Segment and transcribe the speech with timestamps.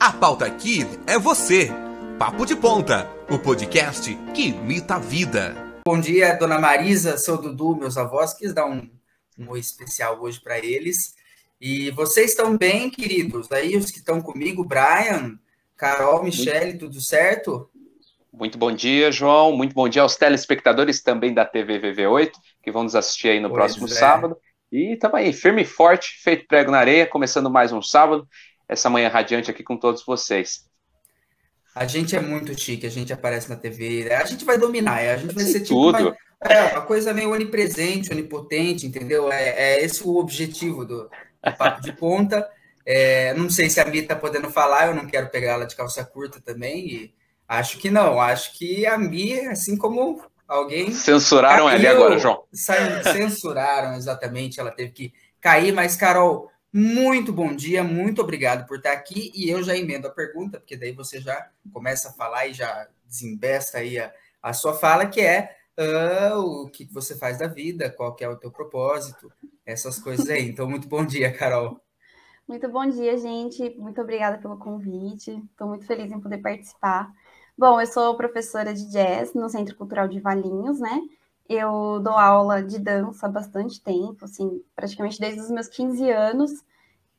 [0.00, 1.70] A pauta aqui é você.
[2.18, 5.54] Papo de Ponta, o podcast que imita a vida.
[5.86, 8.34] Bom dia, dona Marisa, seu Dudu, meus avós.
[8.34, 8.88] Quis dar um,
[9.38, 11.14] um oi especial hoje para eles.
[11.60, 13.50] E vocês estão bem, queridos?
[13.52, 15.38] Aí os que estão comigo, Brian,
[15.76, 17.70] Carol, Michele, tudo certo?
[18.32, 19.56] Muito bom dia, João.
[19.56, 22.32] Muito bom dia aos telespectadores também da TV VV8,
[22.62, 23.90] que vão nos assistir aí no pois próximo é.
[23.90, 24.36] sábado.
[24.72, 28.26] E estamos aí, firme e forte, feito prego na areia, começando mais um sábado,
[28.68, 30.64] essa manhã radiante aqui com todos vocês.
[31.74, 35.16] A gente é muito chique, a gente aparece na TV, a gente vai dominar, a
[35.16, 36.10] gente vai ser tipo tudo.
[36.10, 36.16] Uma,
[36.52, 39.32] é, uma coisa meio onipresente, onipotente, entendeu?
[39.32, 41.10] É, é esse o objetivo do,
[41.42, 42.48] do Papo de Ponta.
[42.86, 45.74] É, não sei se a Mi está podendo falar, eu não quero pegar ela de
[45.74, 47.14] calça curta também, e
[47.48, 50.92] acho que não, acho que a Mi, assim como Alguém.
[50.92, 52.44] Censuraram ela agora, João.
[52.52, 54.60] Saiu, censuraram, exatamente.
[54.60, 59.30] Ela teve que cair, mas, Carol, muito bom dia, muito obrigado por estar aqui.
[59.32, 62.88] E eu já emendo a pergunta, porque daí você já começa a falar e já
[63.06, 64.12] desembesta aí a,
[64.42, 68.28] a sua fala, que é uh, o que você faz da vida, qual que é
[68.28, 69.30] o teu propósito,
[69.64, 70.48] essas coisas aí.
[70.48, 71.80] Então, muito bom dia, Carol.
[72.46, 73.70] Muito bom dia, gente.
[73.78, 75.30] Muito obrigada pelo convite.
[75.52, 77.08] Estou muito feliz em poder participar.
[77.56, 81.00] Bom, eu sou professora de jazz no Centro Cultural de Valinhos, né?
[81.48, 86.64] Eu dou aula de dança há bastante tempo, assim, praticamente desde os meus 15 anos.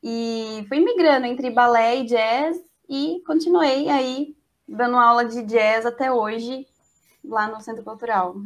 [0.08, 2.56] E fui migrando entre balé e jazz
[2.88, 4.36] e continuei aí
[4.68, 6.64] dando aula de jazz até hoje
[7.24, 8.36] lá no Centro Cultural.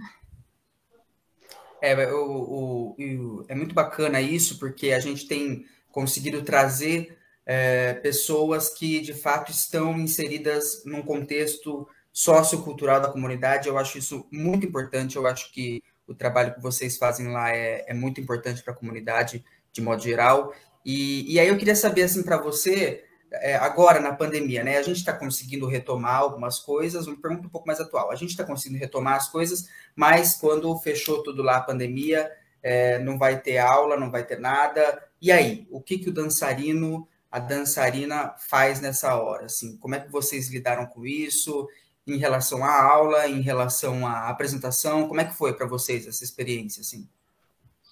[1.82, 7.92] É, o, o, o, é muito bacana isso, porque a gente tem conseguido trazer é,
[7.92, 13.68] pessoas que de fato estão inseridas num contexto sociocultural da comunidade.
[13.68, 15.16] Eu acho isso muito importante.
[15.16, 18.76] Eu acho que o trabalho que vocês fazem lá é, é muito importante para a
[18.76, 20.54] comunidade de modo geral.
[20.84, 24.78] E, e aí eu queria saber assim para você é, agora na pandemia, né?
[24.78, 27.06] A gente está conseguindo retomar algumas coisas.
[27.06, 28.10] Uma pergunta um pouco mais atual.
[28.10, 32.30] A gente está conseguindo retomar as coisas, mas quando fechou tudo lá a pandemia,
[32.62, 35.02] é, não vai ter aula, não vai ter nada.
[35.20, 39.46] E aí, o que que o dançarino a dançarina faz nessa hora?
[39.46, 41.68] Assim, como é que vocês lidaram com isso?
[42.06, 46.24] Em relação à aula, em relação à apresentação, como é que foi para vocês essa
[46.24, 46.80] experiência?
[46.80, 47.08] Assim?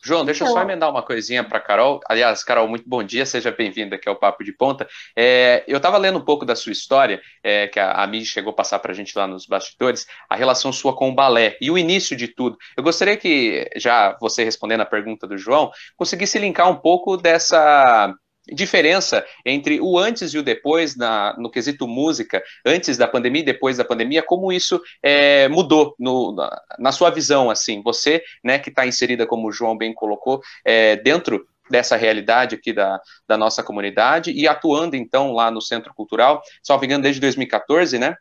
[0.04, 2.00] João, deixa eu só emendar uma coisinha para Carol.
[2.08, 4.88] Aliás, Carol, muito bom dia, seja bem-vinda aqui ao Papo de Ponta.
[5.16, 8.52] É, eu estava lendo um pouco da sua história, é, que a, a Mi chegou
[8.52, 11.70] a passar para a gente lá nos bastidores, a relação sua com o balé e
[11.70, 12.56] o início de tudo.
[12.76, 18.14] Eu gostaria que, já você respondendo a pergunta do João, conseguisse linkar um pouco dessa
[18.52, 23.46] diferença entre o antes e o depois na, no quesito música, antes da pandemia e
[23.46, 28.58] depois da pandemia, como isso é, mudou no, na, na, sua visão, assim, você, né,
[28.58, 33.36] que está inserida, como o João bem colocou, é, dentro dessa realidade aqui da, da
[33.36, 38.16] nossa comunidade e atuando, então, lá no Centro Cultural, só engano, desde 2014, né?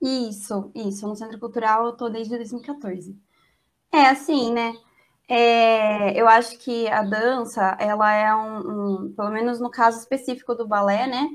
[0.00, 3.16] Isso, isso, no Centro Cultural eu estou desde 2014.
[3.92, 4.72] É assim, né,
[5.32, 10.56] é, eu acho que a dança, ela é um, um, pelo menos no caso específico
[10.56, 11.30] do balé, né?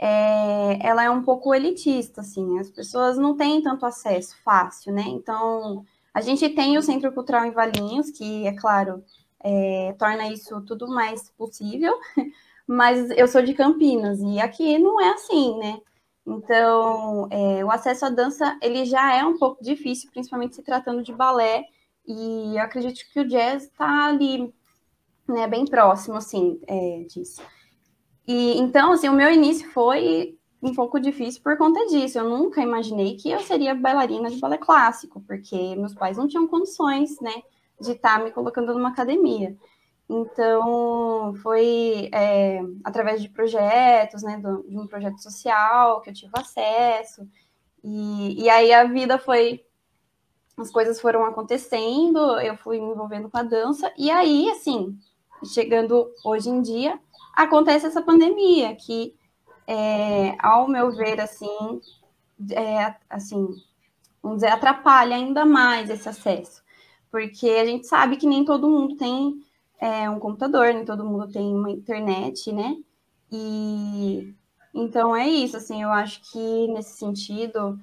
[0.00, 5.04] É, ela é um pouco elitista, assim, as pessoas não têm tanto acesso fácil, né?
[5.06, 9.04] Então, a gente tem o Centro Cultural em Valinhos, que, é claro,
[9.38, 11.94] é, torna isso tudo mais possível,
[12.66, 15.80] mas eu sou de Campinas e aqui não é assim, né?
[16.26, 21.04] Então, é, o acesso à dança, ele já é um pouco difícil, principalmente se tratando
[21.04, 21.64] de balé,
[22.08, 24.52] e eu acredito que o jazz está ali,
[25.28, 27.42] né, bem próximo, assim, é, disso.
[28.26, 32.18] E então, assim, o meu início foi um pouco difícil por conta disso.
[32.18, 36.48] Eu nunca imaginei que eu seria bailarina de balé clássico, porque meus pais não tinham
[36.48, 37.42] condições, né,
[37.78, 39.54] de estar tá me colocando numa academia.
[40.08, 47.28] Então, foi é, através de projetos, né, de um projeto social que eu tive acesso.
[47.84, 49.62] E, e aí a vida foi
[50.62, 54.98] as coisas foram acontecendo, eu fui me envolvendo com a dança, e aí, assim,
[55.44, 56.98] chegando hoje em dia,
[57.34, 59.14] acontece essa pandemia, que,
[59.66, 61.80] é, ao meu ver, assim,
[62.50, 63.48] é, assim,
[64.22, 66.62] vamos dizer, atrapalha ainda mais esse acesso,
[67.10, 69.42] porque a gente sabe que nem todo mundo tem
[69.80, 72.76] é, um computador, nem todo mundo tem uma internet, né?
[73.30, 74.34] E
[74.74, 77.78] então é isso, assim, eu acho que nesse sentido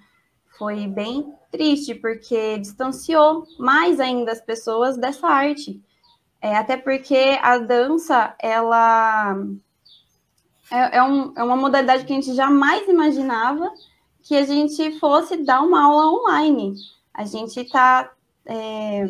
[0.58, 5.82] foi bem triste, porque distanciou mais ainda as pessoas dessa arte.
[6.42, 9.36] É, até porque a dança, ela
[10.72, 13.72] é, é, um, é uma modalidade que a gente jamais imaginava
[14.24, 16.76] que a gente fosse dar uma aula online.
[17.14, 18.12] A gente está.
[18.46, 19.04] É,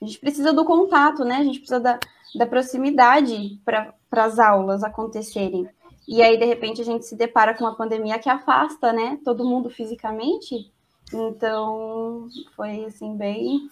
[0.00, 1.36] a gente precisa do contato, né?
[1.36, 1.98] A gente precisa da,
[2.36, 5.68] da proximidade para as aulas acontecerem.
[6.08, 9.44] E aí, de repente, a gente se depara com uma pandemia que afasta, né, todo
[9.44, 10.72] mundo fisicamente.
[11.12, 13.68] Então, foi assim, bem.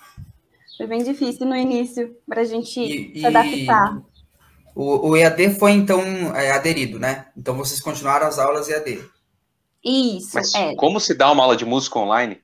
[0.77, 4.03] Foi bem difícil no início para a gente e, se adaptar.
[4.75, 5.99] O, o, EAD foi, então,
[6.37, 7.29] é, aderido, né?
[7.35, 9.03] Então, vocês continuaram as aulas EAD.
[9.83, 10.33] Isso.
[10.35, 10.75] Mas é.
[10.75, 12.39] como se dá uma aula de música online?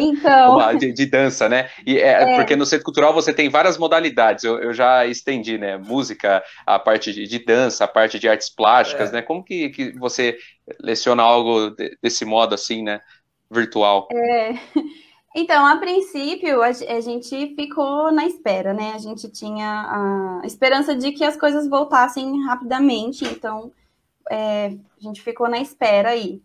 [0.00, 0.76] Então.
[0.76, 1.68] de, de, dança, né?
[1.86, 4.44] E é, é, Porque no Centro Cultural você tem várias modalidades.
[4.44, 5.76] Eu, eu já estendi, né?
[5.76, 9.12] Música, a parte de, de dança, a parte de artes plásticas, é.
[9.14, 9.22] né?
[9.22, 10.36] Como que, que você
[10.80, 13.00] leciona algo de, desse modo assim, né?
[13.50, 14.08] Virtual.
[14.12, 14.54] É.
[15.36, 18.92] Então, a princípio, a, a, gente ficou na espera, né?
[18.94, 23.72] A gente tinha a esperança de que as coisas voltassem rapidamente, então
[24.30, 26.40] é, a gente ficou na espera aí.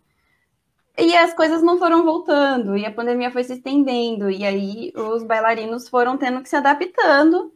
[1.00, 5.22] E as coisas não foram voltando, e a pandemia foi se estendendo, e aí os
[5.22, 7.52] bailarinos foram tendo que se adaptando,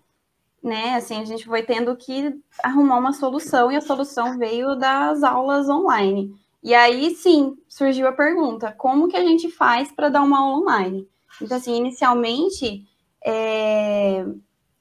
[0.62, 0.94] né?
[0.94, 5.68] Assim, a gente foi tendo que arrumar uma solução, e a solução veio das aulas
[5.68, 6.34] online.
[6.62, 10.58] E aí sim surgiu a pergunta: como que a gente faz para dar uma aula
[10.60, 11.08] online?
[11.42, 12.86] Então, assim, inicialmente
[13.22, 14.24] é,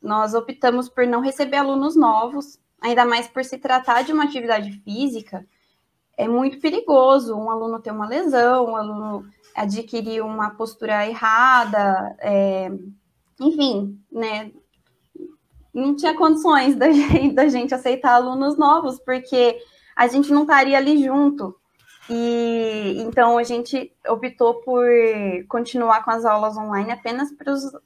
[0.02, 4.72] nós optamos por não receber alunos novos, ainda mais por se tratar de uma atividade
[4.84, 5.46] física
[6.18, 9.26] é muito perigoso um aluno ter uma lesão, um aluno
[9.56, 12.72] adquirir uma postura errada, é,
[13.40, 14.52] enfim, né?
[15.74, 19.60] Não tinha condições da gente, da gente aceitar alunos novos, porque
[19.96, 21.56] a gente não estaria ali junto.
[22.10, 24.86] E então a gente optou por
[25.48, 27.30] continuar com as aulas online apenas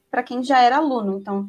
[0.09, 1.19] para quem já era aluno.
[1.19, 1.47] Então,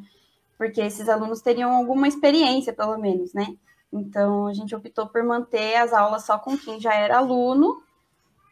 [0.57, 3.47] porque esses alunos teriam alguma experiência, pelo menos, né?
[3.93, 7.83] Então, a gente optou por manter as aulas só com quem já era aluno.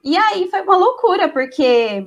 [0.03, 2.07] E aí foi uma loucura, porque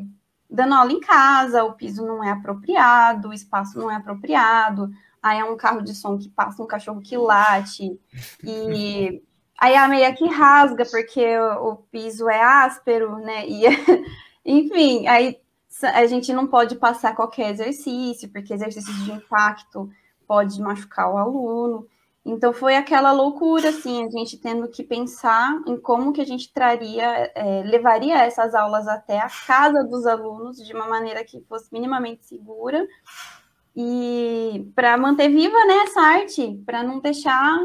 [0.49, 4.89] dando aula em casa, o piso não é apropriado, o espaço não é apropriado,
[5.21, 7.99] aí é um carro de som que passa um cachorro que late,
[8.43, 9.21] e
[9.59, 13.47] aí a meia que rasga, porque o, piso é áspero, né?
[13.47, 13.63] E,
[14.43, 15.37] enfim, aí
[15.83, 19.89] a gente não pode passar qualquer exercício, porque exercício de impacto
[20.27, 21.87] pode machucar o aluno.
[22.25, 26.53] Então foi aquela loucura, assim, a gente tendo que pensar em como que a gente
[26.53, 31.71] traria, é, levaria essas aulas até a casa dos alunos de uma maneira que fosse
[31.71, 32.85] minimamente segura
[33.75, 37.57] e para manter viva né, essa arte, para não deixar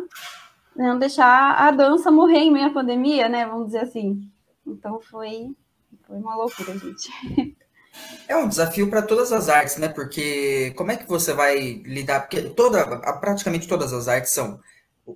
[0.77, 3.47] não deixar a dança morrer em meio à pandemia, né?
[3.47, 4.29] Vamos dizer assim.
[4.67, 5.55] Então foi,
[6.07, 7.11] foi uma loucura, gente.
[8.27, 9.89] É um desafio para todas as artes, né?
[9.89, 12.21] Porque como é que você vai lidar?
[12.21, 12.85] Porque toda,
[13.21, 14.61] praticamente todas as artes são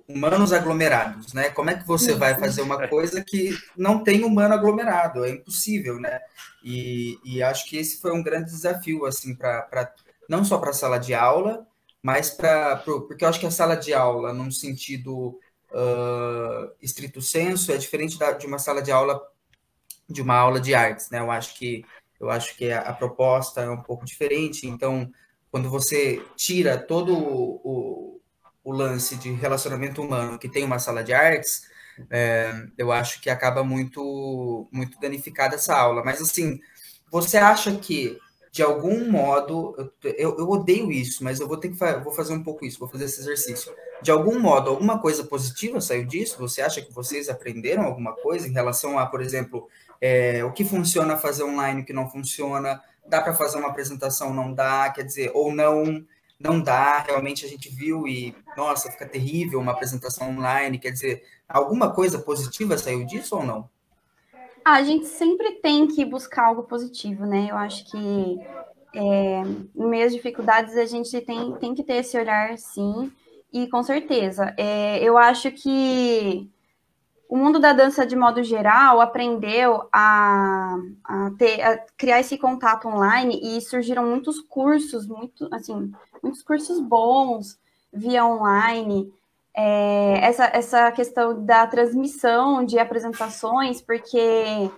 [0.07, 1.49] humanos aglomerados, né?
[1.49, 5.25] Como é que você vai fazer uma coisa que não tem humano aglomerado?
[5.25, 6.19] É impossível, né?
[6.63, 9.93] E, e acho que esse foi um grande desafio, assim, para
[10.27, 11.65] não só para a sala de aula,
[12.03, 15.39] mas para porque eu acho que a sala de aula, num sentido
[15.71, 19.19] uh, estrito senso, é diferente da, de uma sala de aula
[20.07, 21.19] de uma aula de artes, né?
[21.19, 21.83] Eu acho que
[22.19, 24.67] eu acho que a, a proposta é um pouco diferente.
[24.67, 25.09] Então,
[25.51, 28.21] quando você tira todo o,
[28.63, 31.63] o, lance de relacionamento humano que tem uma sala de artes,
[32.09, 36.03] é, eu acho que acaba muito, muito danificada essa aula.
[36.03, 36.59] Mas, assim,
[37.11, 38.17] você acha que,
[38.51, 42.13] de algum modo, eu, eu, eu odeio isso, mas eu vou ter que fa vou
[42.13, 43.73] fazer um pouco isso, vou fazer esse exercício.
[44.01, 46.37] De algum modo, alguma coisa positiva saiu disso?
[46.39, 49.67] Você acha que vocês aprenderam alguma coisa em relação a, por exemplo,
[49.99, 54.33] é, o que funciona fazer online, o que não funciona, dá para fazer uma apresentação,
[54.33, 56.05] não dá, quer dizer, ou não,
[56.39, 61.23] não dá, realmente a gente viu e, nossa, fica terrível uma apresentação online, quer dizer,
[61.47, 63.69] alguma coisa positiva saiu disso ou não?
[64.63, 67.47] Ah, a gente sempre tem que buscar algo positivo, né?
[67.49, 68.39] Eu acho que
[68.93, 69.41] é,
[69.75, 73.11] em meio às dificuldades a gente tem, tem que ter esse olhar, sim,
[73.51, 74.53] e com certeza.
[74.57, 76.49] É, eu acho que
[77.29, 82.87] o mundo da dança, de modo geral, aprendeu a, a, ter, a criar esse contato
[82.87, 85.91] online e surgiram muitos cursos, muito, assim,
[86.23, 87.59] muitos cursos bons
[87.93, 89.13] via online.
[89.55, 94.71] É, essa, essa questão da transmissão de apresentações, porque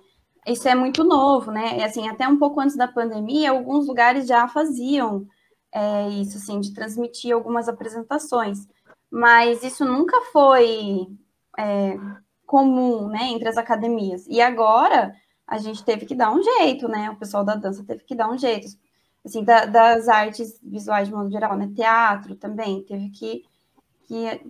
[0.46, 1.78] isso é muito novo, né?
[1.78, 5.26] E, assim, até um pouco antes da pandemia, alguns lugares já faziam
[5.72, 8.66] é, isso, assim, de transmitir algumas apresentações.
[9.10, 11.08] Mas isso nunca foi
[11.58, 11.98] é,
[12.46, 14.26] comum, né, entre as academias.
[14.28, 15.14] E agora
[15.46, 17.10] a gente teve que dar um jeito, né?
[17.10, 18.68] O pessoal da dança teve que dar um jeito.
[19.24, 21.70] Assim, da, das artes visuais de modo geral, né?
[21.74, 23.44] Teatro também teve que,
[24.06, 24.40] que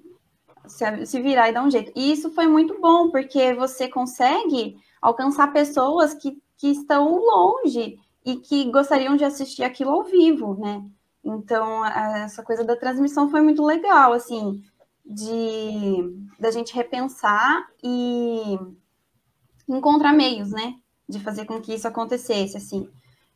[0.66, 1.92] se, se virar e dar um jeito.
[1.94, 8.36] E isso foi muito bom, porque você consegue alcançar pessoas que, que estão longe e
[8.36, 10.84] que gostariam de assistir aquilo ao vivo, né?
[11.24, 14.62] Então, essa coisa da transmissão foi muito legal, assim.
[15.04, 18.58] de da gente repensar e
[19.68, 20.74] encontrar meios, né,
[21.08, 22.88] de fazer com que isso acontecesse, assim.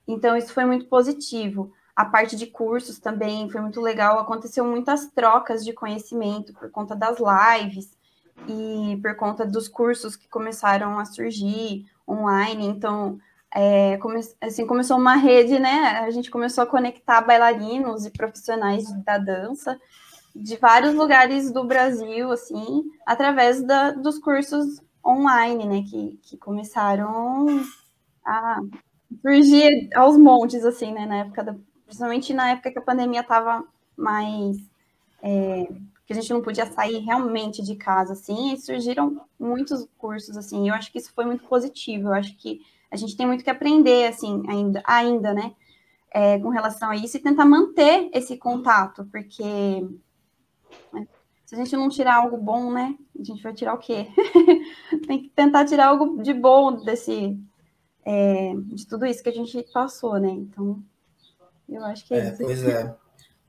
[0.07, 1.73] Então, isso foi muito positivo.
[1.95, 4.19] A parte de cursos também foi muito legal.
[4.19, 7.97] Aconteceu muitas trocas de conhecimento por conta das lives
[8.49, 12.67] e por conta dos cursos que começaram a surgir online.
[12.67, 13.19] Então,
[13.57, 16.01] é, come, assim, começou uma rede, né?
[16.01, 19.81] A gente começou a conectar bailarinos e profissionais da dança
[20.35, 25.83] de vários lugares do Brasil, assim, através da, dos cursos online, né?
[25.91, 27.47] Que, que começaram
[28.27, 28.61] a
[29.23, 31.07] surgir aos montes, assim, né?
[31.07, 33.65] Na época da, principalmente na época que a pandemia estava
[33.97, 34.59] mais
[35.23, 35.67] é,
[36.07, 40.69] que a gente não podia sair realmente de casa, assim, e surgiram muitos cursos, assim,
[40.69, 43.51] eu acho que isso foi muito positivo, eu acho que a gente tem muito que
[43.51, 45.55] aprender, assim, ainda, ainda né,
[46.11, 49.45] é, com relação a isso, e tentar manter esse contato, porque
[50.93, 51.07] né,
[51.45, 54.09] se a gente não tirar algo bom, né, a gente vai tirar o quê?
[55.07, 57.39] tem que tentar tirar algo de bom desse,
[58.05, 60.83] é, de tudo isso que a gente passou, né, então,
[61.69, 62.43] eu acho que é, é isso.
[62.43, 63.06] Pois é.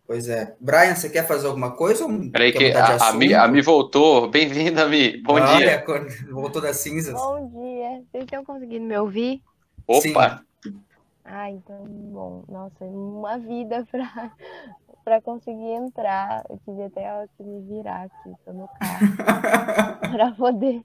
[0.07, 0.55] Pois é.
[0.57, 2.07] Brian, você quer fazer alguma coisa?
[2.31, 4.29] Peraí que a, a, Mi, a Mi voltou.
[4.29, 5.21] Bem-vinda, Mi.
[5.21, 5.83] Bom Olha, dia.
[6.31, 7.13] Voltou das cinzas.
[7.13, 8.01] Bom dia.
[8.09, 9.41] Vocês estão conseguindo me ouvir?
[9.85, 10.41] Opa!
[10.63, 10.79] Sim.
[11.25, 12.45] Ah, então, bom.
[12.47, 14.31] Nossa, uma vida para
[15.03, 16.41] para conseguir entrar.
[16.49, 19.99] Eu tive até que me virar aqui, tô no carro.
[20.09, 20.81] para poder.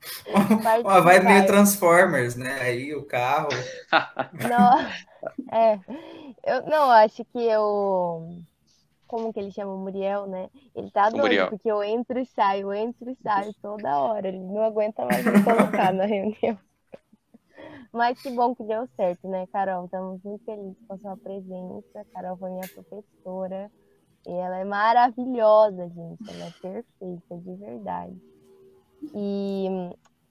[0.83, 2.59] Uma vai meio Transformers, né?
[2.61, 3.51] Aí o carro.
[4.49, 4.81] Não,
[5.57, 5.79] é.
[6.45, 8.43] Eu não acho que eu
[9.13, 10.49] como que ele chama o Muriel, né?
[10.75, 11.51] Ele tá doido, Muriel.
[11.51, 14.27] porque eu entro e saio, entro e saio toda hora.
[14.27, 16.59] Ele não aguenta mais me colocar na reunião.
[17.93, 19.85] Mas que bom que deu certo, né, Carol?
[19.85, 22.07] Estamos muito felizes com a sua presença.
[22.11, 23.71] Carol foi minha professora.
[24.27, 26.31] E ela é maravilhosa, gente.
[26.31, 28.17] Ela é perfeita, de verdade.
[29.15, 29.69] E,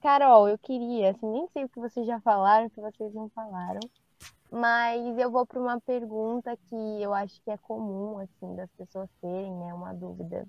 [0.00, 3.28] Carol, eu queria, assim, nem sei o que vocês já falaram, o que vocês não
[3.28, 3.78] falaram,
[4.52, 9.08] mas eu vou para uma pergunta que eu acho que é comum, assim, das pessoas
[9.20, 10.46] terem, né, uma dúvida,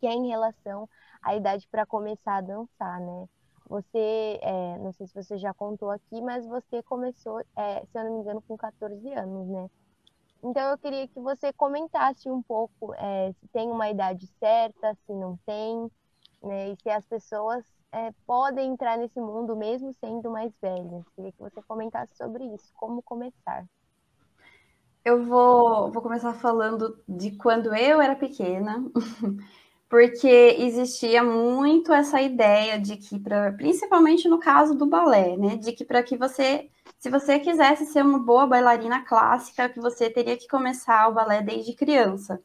[0.00, 0.88] que é em relação
[1.22, 3.28] à idade para começar a dançar, né?
[3.68, 8.04] Você, é, não sei se você já contou aqui, mas você começou, é, se eu
[8.04, 9.68] não me engano, com 14 anos, né?
[10.42, 15.12] Então eu queria que você comentasse um pouco é, se tem uma idade certa, se
[15.12, 15.90] não tem,
[16.42, 16.70] né?
[16.70, 21.04] E se as pessoas é, podem entrar nesse mundo mesmo sendo mais velhas.
[21.14, 23.64] Queria que você comentasse sobre isso, como começar.
[25.04, 28.84] Eu vou, vou começar falando de quando eu era pequena,
[29.88, 30.28] porque
[30.58, 35.84] existia muito essa ideia de que, pra, principalmente no caso do balé, né, de que
[35.84, 36.68] para que você,
[36.98, 41.40] se você quisesse ser uma boa bailarina clássica, que você teria que começar o balé
[41.40, 42.38] desde criança.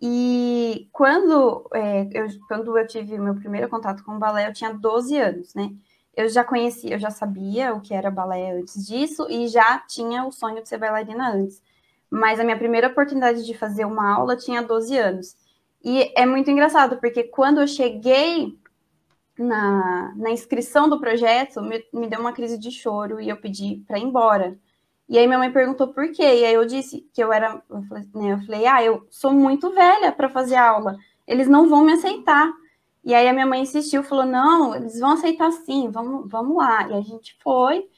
[0.00, 4.72] E quando, é, eu, quando eu tive meu primeiro contato com o balé, eu tinha
[4.72, 5.70] 12 anos, né?
[6.16, 10.24] Eu já conhecia, eu já sabia o que era balé antes disso e já tinha
[10.24, 11.62] o sonho de ser bailarina antes.
[12.10, 15.36] Mas a minha primeira oportunidade de fazer uma aula tinha 12 anos.
[15.84, 18.58] E é muito engraçado, porque quando eu cheguei
[19.38, 23.84] na, na inscrição do projeto, me, me deu uma crise de choro e eu pedi
[23.86, 24.58] para ir embora.
[25.08, 26.22] E aí minha mãe perguntou por quê.
[26.22, 29.32] E aí eu disse que eu era, eu falei, né, eu falei ah, eu sou
[29.32, 30.96] muito velha para fazer aula.
[31.26, 32.52] Eles não vão me aceitar.
[33.04, 36.88] E aí a minha mãe insistiu, falou, não, eles vão aceitar sim, vamos, vamos lá.
[36.88, 37.88] E a gente foi.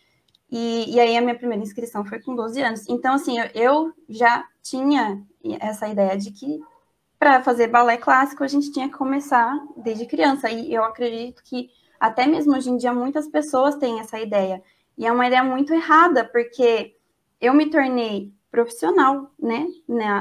[0.50, 2.88] E, e aí a minha primeira inscrição foi com 12 anos.
[2.88, 5.22] Então, assim, eu, eu já tinha
[5.60, 6.60] essa ideia de que
[7.18, 10.50] para fazer balé clássico a gente tinha que começar desde criança.
[10.50, 14.62] E eu acredito que até mesmo hoje em dia muitas pessoas têm essa ideia.
[14.96, 16.96] E é uma ideia muito errada, porque
[17.40, 19.66] eu me tornei profissional, né,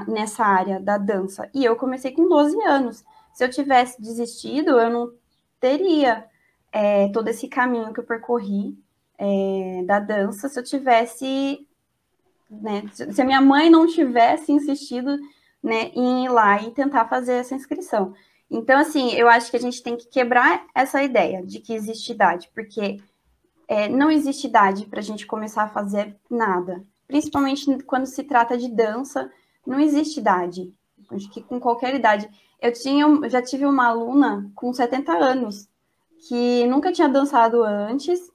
[0.08, 1.50] nessa área da dança.
[1.54, 3.04] E eu comecei com 12 anos.
[3.34, 5.12] Se eu tivesse desistido, eu não
[5.60, 6.26] teria
[6.72, 8.78] é, todo esse caminho que eu percorri
[9.18, 11.68] é, da dança se eu tivesse,
[12.50, 15.18] né, se a minha mãe não tivesse insistido,
[15.62, 18.14] né, em ir lá e tentar fazer essa inscrição.
[18.50, 22.14] Então, assim, eu acho que a gente tem que quebrar essa ideia de que existe
[22.14, 23.00] idade, porque
[23.68, 28.56] é, não existe idade para a gente começar a fazer nada principalmente quando se trata
[28.56, 29.32] de dança,
[29.66, 30.72] não existe idade.
[31.10, 32.30] Acho que com qualquer idade.
[32.62, 35.68] Eu tinha, já tive uma aluna com 70 anos
[36.28, 38.32] que nunca tinha dançado antes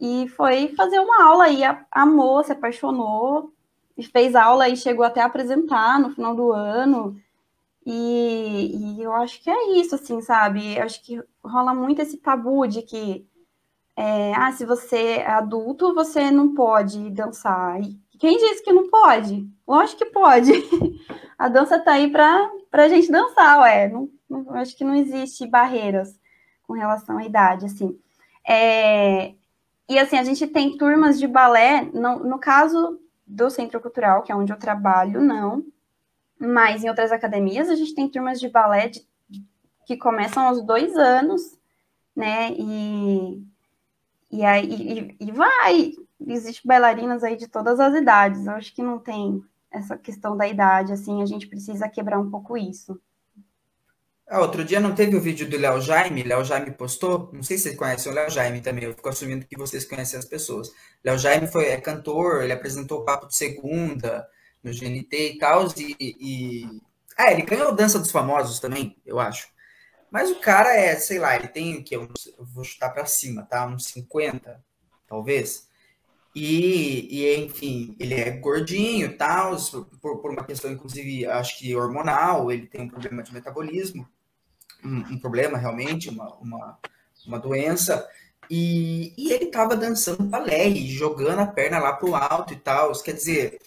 [0.00, 3.52] e foi fazer uma aula e amou, se apaixonou
[3.96, 7.20] e fez aula e chegou até a apresentar no final do ano.
[7.84, 10.78] E, e eu acho que é isso, assim, sabe?
[10.78, 13.26] Eu acho que rola muito esse tabu de que
[13.94, 17.80] é, ah, se você é adulto, você não pode dançar.
[17.82, 19.48] E quem disse que não pode?
[19.66, 20.52] Lógico que pode.
[21.38, 23.88] A dança tá aí para a gente dançar, ué.
[23.88, 26.18] Não, eu acho que não existe barreiras
[26.62, 27.98] com relação à idade, assim.
[28.46, 29.34] É,
[29.88, 34.32] e assim, a gente tem turmas de balé, no, no caso do Centro Cultural, que
[34.32, 35.64] é onde eu trabalho, não.
[36.38, 39.06] Mas em outras academias a gente tem turmas de balé de,
[39.86, 41.58] que começam aos dois anos,
[42.14, 42.52] né?
[42.52, 43.42] E,
[44.30, 45.92] e aí e, e vai.
[46.26, 48.46] Existem bailarinas aí de todas as idades.
[48.46, 52.30] Eu acho que não tem essa questão da idade, assim, a gente precisa quebrar um
[52.30, 53.00] pouco isso.
[54.26, 56.22] Ah, outro dia não teve o vídeo do Léo Jaime?
[56.22, 57.28] Léo Jaime postou?
[57.32, 60.18] Não sei se vocês conhecem o Léo Jaime também, eu fico assumindo que vocês conhecem
[60.18, 60.72] as pessoas.
[61.04, 64.26] Léo Jaime foi, é cantor, ele apresentou o Papo de Segunda
[64.62, 66.80] no GNT e tal, e, e...
[67.18, 69.48] Ah, ele ganhou Dança dos Famosos também, eu acho.
[70.10, 71.94] Mas o cara é, sei lá, ele tem o que?
[71.94, 73.66] Eu vou chutar para cima, tá?
[73.66, 74.64] Uns 50,
[75.06, 75.68] talvez.
[76.34, 79.56] E, e, enfim, ele é gordinho tal,
[80.00, 84.08] por, por, uma questão, inclusive, acho que hormonal, ele tem um problema de metabolismo,
[84.84, 86.78] um, um problema realmente, uma, uma,
[87.24, 88.04] uma doença,
[88.50, 92.92] e, e ele tava dançando balé e jogando a perna lá pro alto e tal.
[93.00, 93.58] Quer dizer,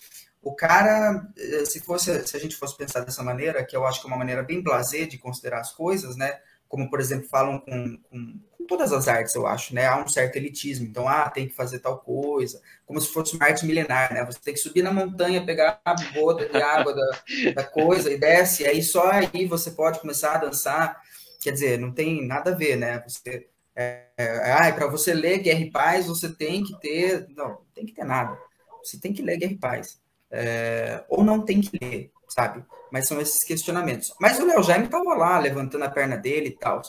[0.41, 4.01] o cara, eh, se fosse, se a gente fosse pensar dessa maneira, que eu acho
[4.01, 6.39] que é uma maneira bem blasé de considerar as coisas, né?
[6.67, 9.87] Como, por exemplo, falam com, com todas as artes, eu acho, né?
[9.87, 10.85] Há um certo elitismo.
[10.85, 14.25] Então, ah, tem que fazer tal coisa, como se fosse uma arte milenar, né?
[14.25, 17.23] Você tem que subir na montanha, pegar a bota de água da,
[17.55, 21.01] da coisa e desce, e aí só aí você pode começar a dançar.
[21.41, 23.03] Quer dizer, não tem nada a ver, né?
[23.07, 27.27] Você, é, é, ah, para você ler Guerra e Paz, você tem que ter.
[27.29, 28.37] Não, não tem que ter nada.
[28.83, 29.99] Você tem que ler Guerra e Paz.
[30.31, 32.65] É, ou não tem que ler, sabe?
[32.91, 34.13] Mas são esses questionamentos.
[34.19, 36.81] Mas o Léo Jaime estava lá, levantando a perna dele e tal.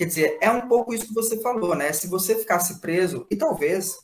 [0.00, 1.92] Quer dizer, é um pouco isso que você falou, né?
[1.92, 3.98] Se você ficasse preso, e talvez,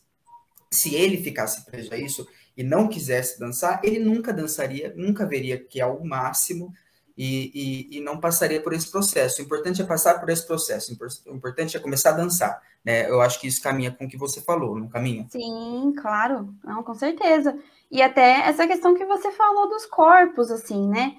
[0.70, 5.58] se ele ficasse preso a isso e não quisesse dançar, ele nunca dançaria, nunca veria
[5.58, 6.70] que é o máximo
[7.16, 7.50] e,
[7.94, 9.40] e, e, não passaria por esse processo.
[9.40, 10.94] O importante é passar por esse processo,
[11.28, 12.60] o importante é começar a dançar.
[12.84, 13.08] Né?
[13.08, 15.26] Eu acho que isso caminha com o que você falou, não caminha?
[15.30, 17.58] Sim, claro, não, com certeza.
[17.90, 21.14] E até essa questão que você falou dos corpos, assim, né?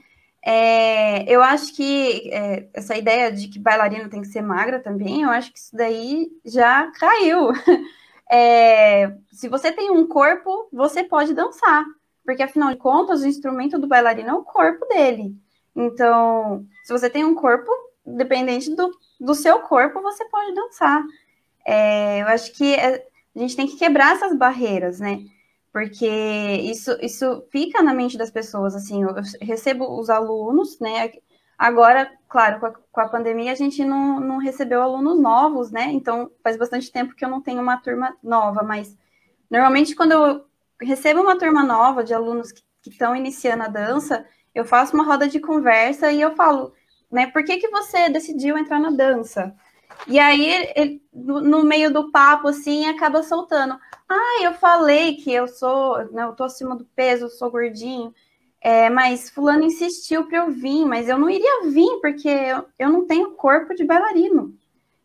[0.45, 5.23] É, eu acho que é, essa ideia de que bailarina tem que ser magra também,
[5.23, 7.51] eu acho que isso daí já caiu.
[8.29, 11.85] É, se você tem um corpo, você pode dançar,
[12.25, 15.33] porque afinal de contas, o instrumento do bailarino é o corpo dele.
[15.73, 17.71] Então, se você tem um corpo,
[18.05, 21.03] dependente do, do seu corpo, você pode dançar.
[21.65, 25.23] É, eu acho que é, a gente tem que quebrar essas barreiras, né?
[25.77, 26.07] Porque
[26.63, 31.11] isso, isso fica na mente das pessoas, assim, eu recebo os alunos, né,
[31.55, 35.91] agora, claro, com a, com a pandemia a gente não, não recebeu alunos novos, né,
[35.91, 38.97] então faz bastante tempo que eu não tenho uma turma nova, mas
[39.51, 40.45] normalmente quando eu
[40.81, 45.27] recebo uma turma nova de alunos que estão iniciando a dança, eu faço uma roda
[45.27, 46.73] de conversa e eu falo,
[47.11, 49.53] né, por que que você decidiu entrar na dança?
[50.07, 53.77] E aí, ele, no meio do papo, assim, acaba soltando.
[54.09, 58.13] Ah, eu falei que eu sou, né, eu tô acima do peso, eu sou gordinho.
[58.61, 62.89] É, mas fulano insistiu para eu vir, mas eu não iria vir porque eu, eu,
[62.89, 64.53] não tenho corpo de bailarino.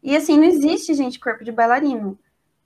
[0.03, 2.19] E assim, não existe, gente, corpo de bailarino.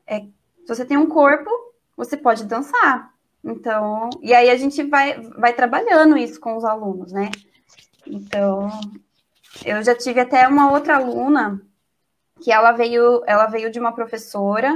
[0.07, 1.51] É, se você tem um corpo,
[1.97, 3.13] você pode dançar.
[3.43, 7.31] Então, e aí a gente vai, vai trabalhando isso com os alunos, né?
[8.07, 8.69] Então,
[9.65, 11.61] eu já tive até uma outra aluna
[12.41, 14.73] que ela veio, ela veio de uma professora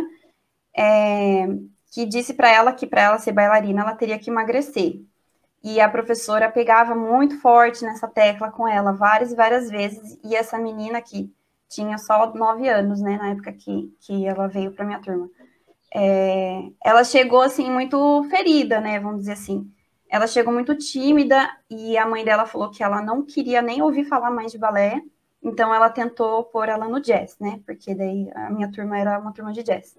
[0.77, 1.47] é,
[1.93, 5.01] que disse para ela que para ela ser bailarina ela teria que emagrecer.
[5.63, 10.19] E a professora pegava muito forte nessa tecla com ela várias e várias vezes.
[10.25, 11.33] E essa menina que
[11.69, 15.29] tinha só nove anos, né, na época que, que ela veio para minha turma,
[15.95, 19.71] é, ela chegou assim muito ferida, né, vamos dizer assim.
[20.09, 24.05] Ela chegou muito tímida e a mãe dela falou que ela não queria nem ouvir
[24.05, 25.03] falar mais de balé
[25.43, 27.61] então ela tentou pôr ela no jazz, né?
[27.65, 29.97] Porque daí a minha turma era uma turma de jazz.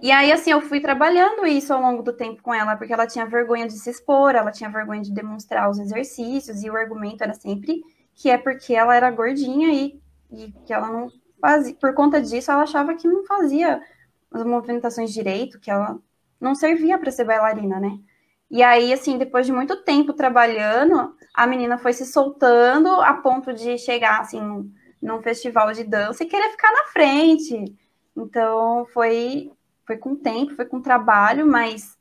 [0.00, 3.06] E aí, assim, eu fui trabalhando isso ao longo do tempo com ela, porque ela
[3.06, 7.22] tinha vergonha de se expor, ela tinha vergonha de demonstrar os exercícios, e o argumento
[7.22, 7.82] era sempre
[8.14, 11.08] que é porque ela era gordinha e, e que ela não
[11.40, 11.74] fazia.
[11.74, 13.80] Por conta disso, ela achava que não fazia
[14.30, 15.98] as movimentações direito, que ela
[16.40, 17.98] não servia para ser bailarina, né?
[18.50, 23.52] E aí, assim, depois de muito tempo trabalhando, a menina foi se soltando a ponto
[23.52, 27.76] de chegar, assim, num, festival de dança e querer ficar na frente.
[28.16, 29.52] Então, foi,
[29.90, 31.98] foi com tempo, foi com trabalho, mas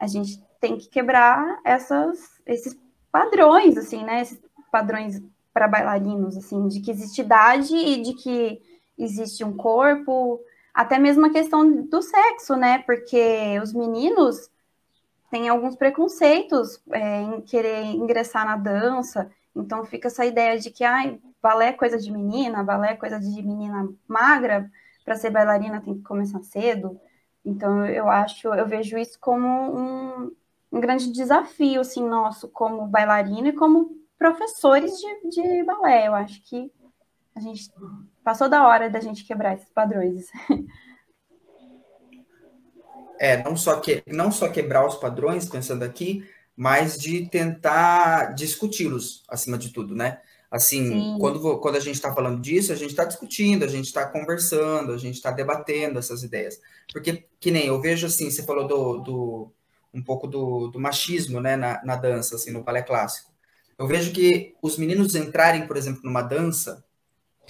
[0.00, 2.74] a gente tem que quebrar essas, esses
[3.12, 4.22] padrões, assim, né?
[4.22, 4.40] Esses
[4.72, 8.62] padrões para bailarinos, assim, de que existe idade e de que
[8.96, 10.40] existe um corpo,
[10.72, 12.78] até mesmo a questão do sexo, né?
[12.78, 14.48] Porque os meninos
[15.30, 20.82] tem alguns preconceitos é, em querer ingressar na dança, Então fica essa ideia de que
[20.82, 24.70] ai, balé é coisa de menina, balé é coisa de menina magra,
[25.04, 26.98] para ser bailarina tem que começar cedo.
[27.48, 30.36] Então eu acho, eu vejo isso como um,
[30.70, 36.06] um grande desafio assim nosso como bailarina e como professores de, de balé.
[36.08, 36.70] Eu acho que
[37.34, 37.70] a gente
[38.22, 40.26] passou da hora da gente quebrar esses padrões.
[43.20, 49.24] É, não só, que, não só quebrar os padrões, pensando aqui, mas de tentar discuti-los,
[49.28, 50.20] acima de tudo, né?
[50.50, 54.06] Assim, quando, quando a gente está falando disso, a gente está discutindo, a gente está
[54.06, 56.58] conversando, a gente está debatendo essas ideias.
[56.90, 59.52] Porque, que nem eu vejo assim, você falou do, do
[59.92, 63.30] um pouco do, do machismo né, na, na dança, assim, no balé clássico.
[63.78, 66.82] Eu vejo que os meninos entrarem, por exemplo, numa dança,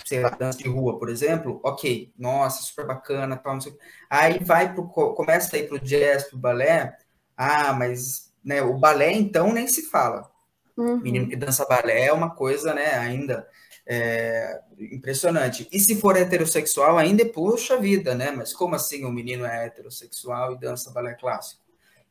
[0.05, 3.75] sei lá, dança de rua, por exemplo, ok, nossa, super bacana, tal, não sei
[4.11, 6.97] Aí vai pro, começa a ir pro jazz, pro balé,
[7.37, 10.31] ah, mas né, o balé, então, nem se fala.
[10.79, 11.01] Uhum.
[11.01, 13.47] Menino que dança balé é uma coisa, né, ainda
[13.85, 15.67] é, impressionante.
[15.73, 18.31] E se for heterossexual, ainda é puxa vida, né?
[18.31, 21.63] Mas como assim o menino é heterossexual e dança balé clássico?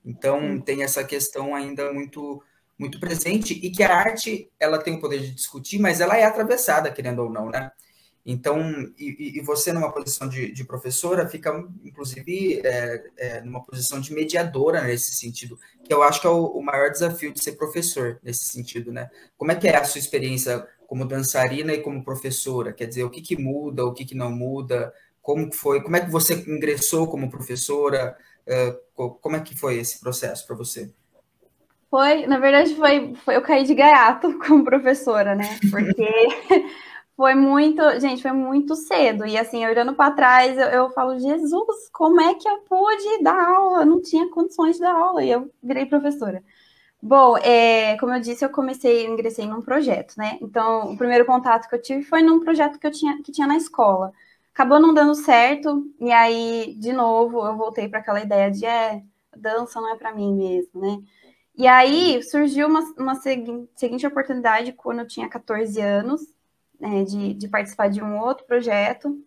[0.04, 0.62] Então, uhum.
[0.62, 2.44] tem essa questão ainda muito
[2.80, 6.24] muito presente e que a arte ela tem o poder de discutir, mas ela é
[6.24, 7.72] atravessada, querendo ou não, né?
[8.30, 8.62] Então,
[9.00, 14.14] e, e você numa posição de, de, professora fica, inclusive, é, é, numa posição de
[14.14, 18.20] mediadora nesse sentido, que eu acho que é o, o, maior desafio de ser professor
[18.22, 19.10] nesse sentido, né?
[19.38, 22.74] Como é que é a sua experiência como dançarina e como professora?
[22.74, 24.94] Quer dizer, o que, que muda, o que, que não muda?
[25.22, 25.82] Como foi?
[25.82, 28.18] Como é que você ingressou como professora?
[28.46, 30.92] Uh, como é que foi esse processo para você?
[31.90, 35.58] Foi, na verdade, foi, foi eu caí de gaiato como professora, né?
[35.72, 36.06] Porque
[37.18, 39.26] foi muito, gente, foi muito cedo.
[39.26, 43.56] E assim, olhando para trás, eu, eu, falo, Jesus, como é que eu pude dar
[43.56, 43.84] aula?
[43.86, 46.44] Não tinha condições de dar aula e eu virei professora.
[47.02, 50.38] Bom, é, como eu disse, eu comecei, eu ingressei num projeto, né?
[50.42, 53.48] Então, o primeiro contato que eu tive foi num projeto que eu tinha, que tinha
[53.48, 54.14] na escola.
[54.54, 59.04] Acabou não dando certo, e aí, de novo, eu voltei para aquela ideia de, é,
[59.36, 61.00] dança não é para mim mesmo, né?
[61.56, 66.22] E aí surgiu uma, uma segui seguinte oportunidade quando eu tinha 14 anos,
[66.80, 69.18] né, de, de participar de um outro projeto.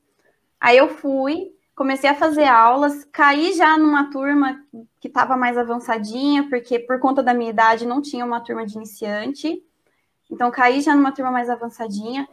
[0.61, 4.61] Aí eu fui, comecei a fazer aulas, caí já numa turma
[5.01, 8.77] que estava mais avançadinha, porque por conta da minha idade não tinha uma turma de
[8.77, 9.63] iniciante.
[10.31, 12.29] Então caí já numa turma mais avançadinha.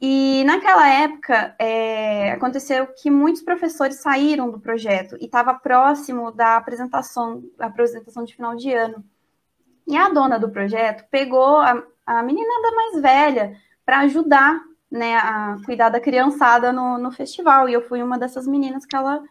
[0.00, 6.56] E naquela época é, aconteceu que muitos professores saíram do projeto e estava próximo da
[6.56, 9.04] apresentação, da apresentação de final de ano.
[9.86, 15.56] E a dona do projeto pegou a, a meninada mais velha para ajudar né, a
[15.64, 17.68] cuidar da criançada no, no festival.
[17.68, 19.22] E eu fui uma dessas meninas que ela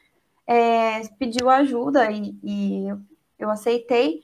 [0.45, 2.99] é, pediu ajuda e, e eu,
[3.39, 4.21] eu, aceitei.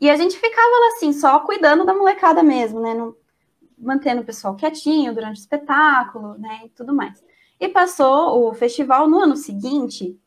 [0.00, 2.94] E a gente ficava assim, só cuidando da molecada mesmo, né?
[3.76, 6.62] Mantendo o pessoal quietinho durante o espetáculo, né?
[6.64, 7.22] E tudo mais.
[7.60, 10.18] E passou o festival no ano seguinte,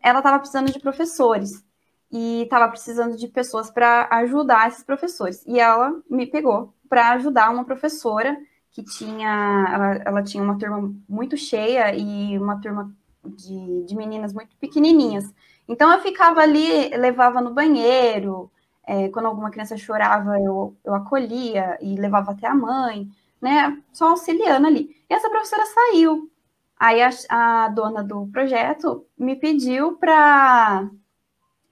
[0.00, 1.64] ela estava precisando de professores
[2.10, 5.44] e estava precisando de pessoas para ajudar esses professores.
[5.46, 8.36] E ela me pegou para ajudar uma professora
[8.76, 14.34] que tinha, ela, ela, tinha uma turma muito cheia e uma turma de, de meninas
[14.34, 15.32] muito pequenininhas.
[15.66, 18.50] Então eu ficava ali, levava no banheiro,
[18.86, 23.08] é, quando alguma criança chorava, eu, eu acolhia e levava até a mãe,
[23.40, 23.82] né?
[23.94, 24.94] Só auxiliando ali.
[25.08, 26.30] E essa professora saiu.
[26.78, 30.90] Aí a, a dona do projeto me pediu para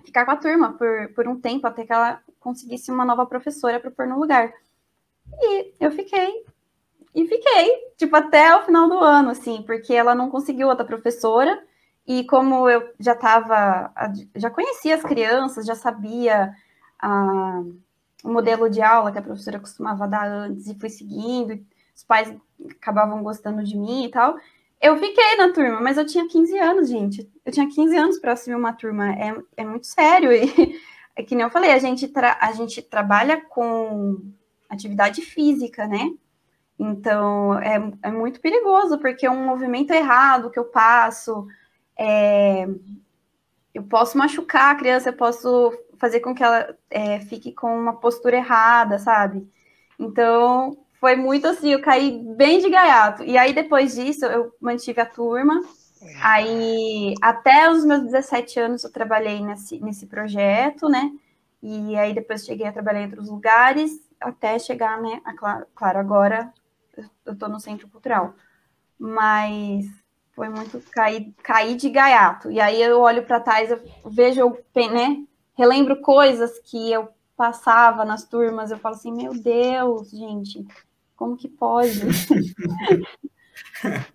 [0.03, 3.79] ficar com a turma por, por um tempo, até que ela conseguisse uma nova professora
[3.79, 4.55] para pôr no lugar.
[5.39, 6.44] E eu fiquei
[7.15, 11.63] e fiquei, tipo, até o final do ano, assim, porque ela não conseguiu outra professora.
[12.07, 13.93] E como eu já estava,
[14.35, 16.53] já conhecia as crianças, já sabia
[17.01, 17.63] a,
[18.25, 22.35] o modelo de aula que a professora costumava dar antes e fui seguindo, os pais
[22.71, 24.37] acabavam gostando de mim e tal.
[24.81, 27.31] Eu fiquei na turma, mas eu tinha 15 anos, gente.
[27.45, 29.13] Eu tinha 15 anos para assumir uma turma.
[29.13, 30.33] É, é muito sério.
[30.33, 30.79] E,
[31.17, 34.21] é que nem eu falei, a gente, a gente trabalha com
[34.69, 36.11] atividade física, né?
[36.79, 41.47] Então, é, é muito perigoso, porque é um movimento errado que eu passo,
[41.97, 42.67] é,
[43.73, 47.95] eu posso machucar a criança, eu posso fazer com que ela é, fique com uma
[47.95, 49.49] postura errada, sabe?
[49.99, 53.23] Então, foi muito assim, eu caí bem de gaiato.
[53.25, 55.61] E aí, depois disso, eu mantive a turma.
[56.23, 61.11] Aí, até os meus 17 anos, eu trabalhei nesse, nesse projeto, né?
[61.63, 65.21] E aí, depois cheguei a trabalhar em outros lugares, até chegar, né?
[65.25, 65.33] A,
[65.75, 66.53] claro, agora
[67.25, 68.35] eu estou no centro cultural.
[68.99, 69.87] Mas
[70.35, 72.51] foi muito cair, cair de gaiato.
[72.51, 75.25] E aí eu olho para trás, eu vejo, né?
[75.57, 80.65] Relembro coisas que eu passava nas turmas, eu falo assim, meu Deus, gente,
[81.17, 82.01] Como que pode?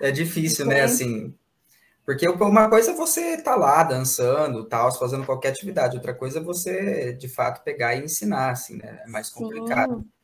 [0.00, 0.82] é difícil, né?
[0.82, 1.34] Assim,
[2.04, 6.38] porque uma coisa é você estar tá lá dançando, tal, fazendo qualquer atividade, outra coisa
[6.38, 9.02] é você, de fato, pegar e ensinar, assim, né?
[9.04, 9.96] É mais complicado.
[9.96, 10.15] Sim.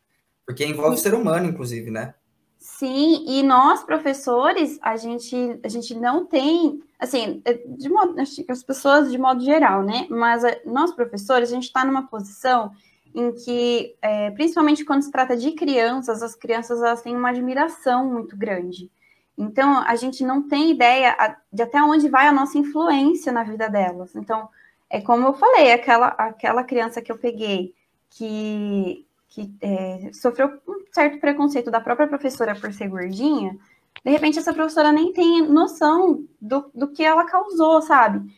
[0.52, 2.14] Porque envolve o ser humano, inclusive, né?
[2.58, 8.62] Sim, e nós, professores, a gente, a gente não tem, assim, é, de modo, as
[8.62, 10.06] pessoas de modo geral, né?
[10.10, 12.70] Mas é, nós, professores, a gente está numa posição
[13.14, 18.12] em que, é, principalmente quando se trata de crianças, as crianças elas têm uma admiração
[18.12, 18.90] muito grande.
[19.36, 21.16] Então, a gente não tem ideia
[21.50, 24.14] de até onde vai a nossa influência na vida delas.
[24.14, 24.48] Então,
[24.90, 27.74] é como eu falei, aquela, aquela criança que eu peguei
[28.10, 33.56] que que é, sofreu um certo preconceito da própria professora por ser gordinha,
[34.04, 38.30] de repente essa professora nem tem noção do, do que ela causou, sabe?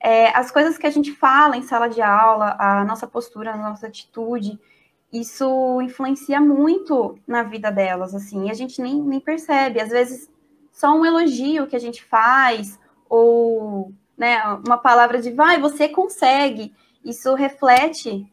[0.00, 3.56] É, as coisas que a gente fala em sala de aula, a nossa postura, a
[3.56, 4.58] nossa atitude,
[5.12, 9.80] isso influencia muito na vida delas, assim, e a gente nem, nem percebe.
[9.80, 10.28] Às vezes,
[10.72, 16.72] só um elogio que a gente faz, ou né, uma palavra de vai, você consegue,
[17.04, 18.26] isso reflete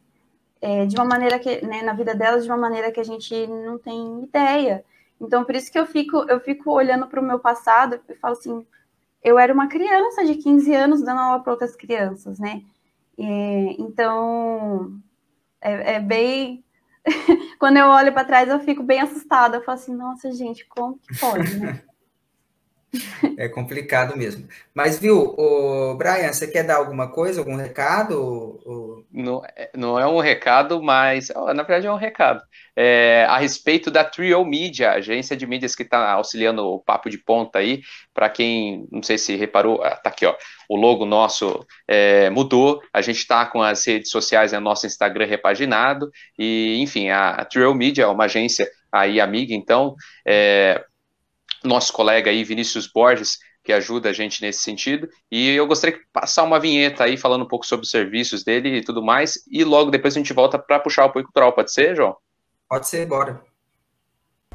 [0.60, 3.46] é, de uma maneira que, né, na vida delas, de uma maneira que a gente
[3.46, 4.84] não tem ideia.
[5.20, 8.34] Então, por isso que eu fico, eu fico olhando para o meu passado e falo
[8.34, 8.66] assim,
[9.22, 12.62] eu era uma criança de 15 anos dando aula para outras crianças, né?
[13.78, 14.92] então,
[15.60, 16.64] é, é bem...
[17.58, 19.56] Quando eu olho para trás, eu fico bem assustada.
[19.56, 21.82] Eu falo assim, nossa, gente, como que pode, né?
[23.36, 24.48] É complicado mesmo.
[24.74, 29.04] Mas, viu, o Brian, você quer dar alguma coisa, algum recado?
[29.12, 32.42] Não, é, não é um recado, mas na verdade é um recado.
[32.74, 37.18] É, a respeito da Trio Media, agência de mídias que está auxiliando o papo de
[37.18, 37.82] ponta aí.
[38.14, 40.34] Para quem não sei se reparou, ah, tá aqui, ó.
[40.68, 42.80] O logo nosso é, mudou.
[42.92, 46.10] A gente está com as redes sociais, é nosso Instagram repaginado.
[46.38, 49.94] E, enfim, a, a Trio Media é uma agência aí amiga, então.
[50.26, 50.84] É,
[51.64, 55.08] nosso colega aí, Vinícius Borges, que ajuda a gente nesse sentido.
[55.30, 58.78] E eu gostaria de passar uma vinheta aí falando um pouco sobre os serviços dele
[58.78, 59.42] e tudo mais.
[59.50, 61.52] E logo depois a gente volta para puxar o apoio cultural.
[61.52, 62.16] Pode ser, João?
[62.68, 63.47] Pode ser, bora.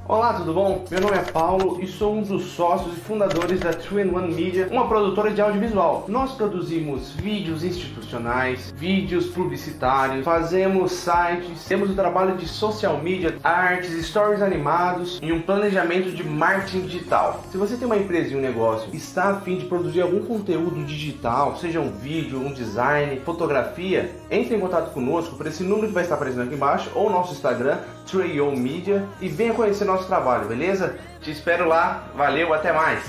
[0.06, 0.84] Olá, tudo bom?
[0.92, 4.86] Meu nome é Paulo e sou um dos sócios e fundadores da 2-in-1 Media, uma
[4.86, 6.04] produtora de audiovisual.
[6.10, 14.06] Nós produzimos vídeos institucionais, vídeos publicitários, fazemos sites, temos o trabalho de social media, artes,
[14.06, 17.42] stories animados e um planejamento de marketing digital.
[17.50, 20.26] Se você tem uma empresa e um negócio e está a fim de produzir algum
[20.26, 25.88] conteúdo digital, seja um vídeo, um design, fotografia, entre em contato conosco por esse número
[25.88, 27.78] que vai estar aparecendo aqui embaixo ou nosso Instagram,
[28.12, 30.98] 2 Media, e venha conhecer nosso trabalho, beleza?
[31.22, 33.04] Te espero lá, valeu, até mais.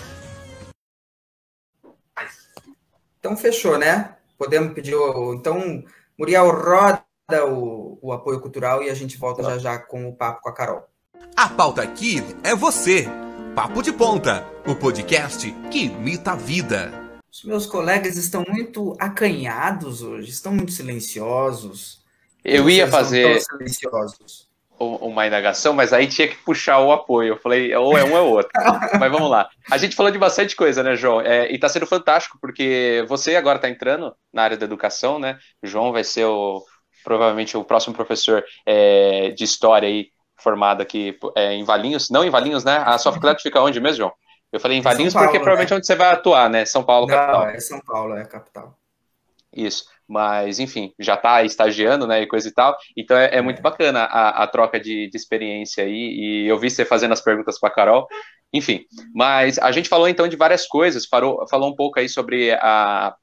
[3.18, 4.16] Então fechou, né?
[4.36, 5.34] Podemos pedir o.
[5.34, 5.82] Então,
[6.18, 7.02] Muriel roda
[7.46, 10.54] o, o apoio cultural e a gente volta já já com o papo com a
[10.54, 10.84] Carol.
[11.36, 13.08] A pauta aqui é você.
[13.54, 16.92] Papo de Ponta, o podcast que imita a vida.
[17.32, 22.04] Os meus colegas estão muito acanhados hoje, estão muito silenciosos.
[22.44, 23.40] Eu ia fazer.
[23.40, 24.43] silenciosos
[24.78, 27.34] uma indagação, mas aí tinha que puxar o apoio.
[27.34, 28.50] Eu falei, ou é um ou é outro.
[28.98, 29.48] mas vamos lá.
[29.70, 31.20] A gente falou de bastante coisa, né, João?
[31.20, 35.38] É, e tá sendo fantástico, porque você agora tá entrando na área da educação, né?
[35.62, 36.62] O João vai ser o,
[37.04, 42.10] provavelmente o próximo professor é, de história aí, formado aqui é, em Valinhos.
[42.10, 42.82] Não em Valinhos, né?
[42.84, 44.12] A sua faculdade fica onde mesmo, João?
[44.52, 46.64] Eu falei em Valinhos Paulo, porque provavelmente é onde você vai atuar, né?
[46.64, 47.48] São Paulo, Não, capital.
[47.48, 48.78] É São Paulo, é a capital.
[49.52, 53.58] Isso mas enfim, já está estagiando, né, e coisa e tal, então é, é muito
[53.58, 53.62] é.
[53.62, 57.58] bacana a, a troca de, de, experiência aí, e eu vi você fazendo as perguntas
[57.58, 58.06] para a Carol,
[58.52, 62.52] enfim, mas a gente falou então de várias coisas, falou, falou um pouco aí sobre
[62.52, 63.14] a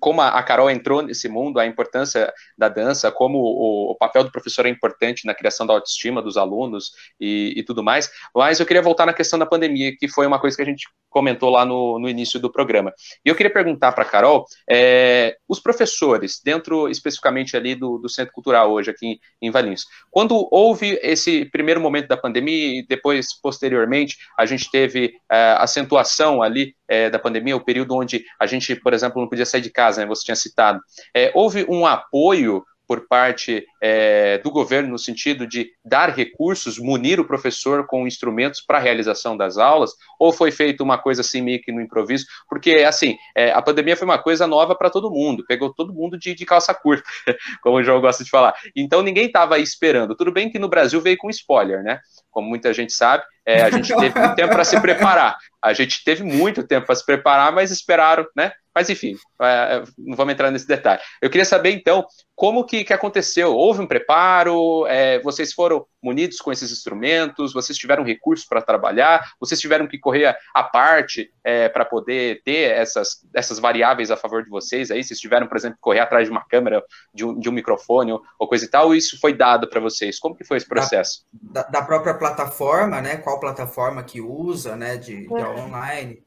[0.00, 4.32] como a Carol entrou nesse mundo, a importância da dança, como o, o, papel do
[4.32, 8.10] professor é importante na criação da autoestima dos alunos e, e, tudo mais.
[8.34, 10.88] Mas eu queria voltar na questão da pandemia, que foi uma coisa que a gente
[11.10, 12.92] comentou lá no, no início do programa.
[13.24, 18.08] E eu queria perguntar para a Carol, é, os professores, dentro especificamente ali do, do
[18.08, 22.86] Centro Cultural hoje, aqui em, em Valinhos, quando houve esse primeiro momento da pandemia e
[22.86, 28.46] depois, posteriormente, a gente teve é, acentuação ali é, da pandemia, o período onde a
[28.46, 30.80] gente, por exemplo, não podia sair de casa, né, você tinha citado,
[31.14, 37.20] é, houve um apoio por parte é, do governo no sentido de dar recursos, munir
[37.20, 41.40] o professor com instrumentos para a realização das aulas, ou foi feito uma coisa assim
[41.40, 42.26] meio que no improviso?
[42.48, 46.18] Porque, assim, é, a pandemia foi uma coisa nova para todo mundo, pegou todo mundo
[46.18, 47.08] de, de, calça curta,
[47.62, 48.54] como o João gosta de falar.
[48.74, 50.16] Então ninguém estava esperando.
[50.16, 52.00] Tudo bem que no Brasil veio com spoiler, né?
[52.28, 55.36] Como muita gente sabe, é, a gente teve muito tempo para se preparar.
[55.62, 58.50] A gente teve muito tempo para se preparar, mas esperaram, né?
[58.80, 61.02] Mas enfim, é, não vamos entrar nesse detalhe.
[61.20, 63.54] Eu queria saber então como que, que aconteceu?
[63.54, 64.86] Houve um preparo?
[64.86, 67.52] É, vocês foram munidos com esses instrumentos?
[67.52, 69.20] Vocês tiveram recursos para trabalhar?
[69.38, 74.42] Vocês tiveram que correr à parte é, para poder ter essas, essas variáveis a favor
[74.42, 74.90] de vocês?
[74.90, 78.12] Aí, vocês tiveram, por exemplo, correr atrás de uma câmera, de um, de um microfone
[78.12, 78.86] ou, ou coisa e tal?
[78.86, 80.18] Ou isso foi dado para vocês?
[80.18, 81.26] Como que foi esse processo?
[81.30, 83.18] Da, da, própria plataforma, né?
[83.18, 84.96] Qual plataforma que usa, né?
[84.96, 86.22] De, de online?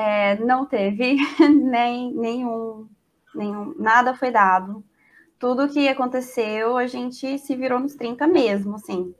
[0.00, 1.16] É, não teve
[1.62, 2.88] nem nenhum,
[3.34, 4.82] nenhum, nada foi dado.
[5.38, 9.14] Tudo que aconteceu, a gente se virou nos 30 mesmo, assim.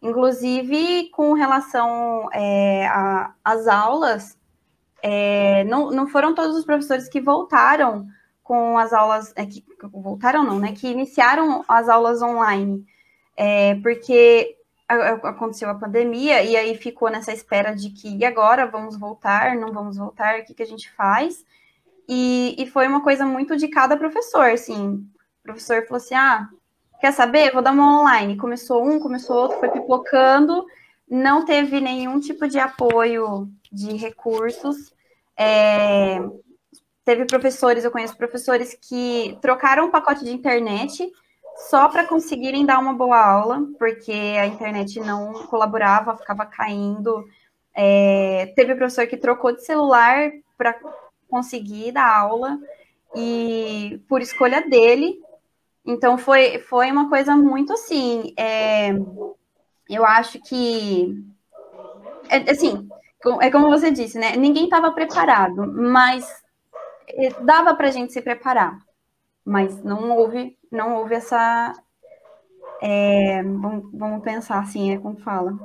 [0.00, 2.88] Inclusive, com relação é,
[3.44, 4.38] às aulas,
[5.02, 8.06] é, não, não foram todos os professores que voltaram
[8.42, 12.84] com as aulas, é, que voltaram não, né, que iniciaram as aulas online,
[13.36, 14.56] é, porque
[14.92, 19.72] aconteceu a pandemia e aí ficou nessa espera de que e agora vamos voltar, não
[19.72, 21.44] vamos voltar, o que, que a gente faz?
[22.08, 24.96] E, e foi uma coisa muito de cada professor, assim.
[25.40, 26.48] O professor falou assim: ah,
[27.00, 27.52] quer saber?
[27.52, 28.36] Vou dar uma online.
[28.36, 30.64] Começou um, começou outro, foi pipocando,
[31.08, 34.92] não teve nenhum tipo de apoio de recursos.
[35.36, 36.18] É,
[37.04, 41.10] teve professores, eu conheço professores que trocaram o pacote de internet
[41.56, 47.24] só para conseguirem dar uma boa aula, porque a internet não colaborava, ficava caindo.
[47.74, 50.78] É, teve professor que trocou de celular para
[51.28, 52.58] conseguir dar aula
[53.14, 55.18] e por escolha dele.
[55.84, 58.34] Então foi, foi uma coisa muito assim.
[58.38, 58.90] É,
[59.88, 61.24] eu acho que
[62.28, 62.88] é, assim,
[63.40, 64.36] é como você disse, né?
[64.36, 66.26] Ninguém estava preparado, mas
[67.08, 68.78] é, dava para a gente se preparar
[69.44, 71.72] mas não houve, não houve essa.
[72.80, 75.56] É, vamos, vamos, pensar assim, é como fala.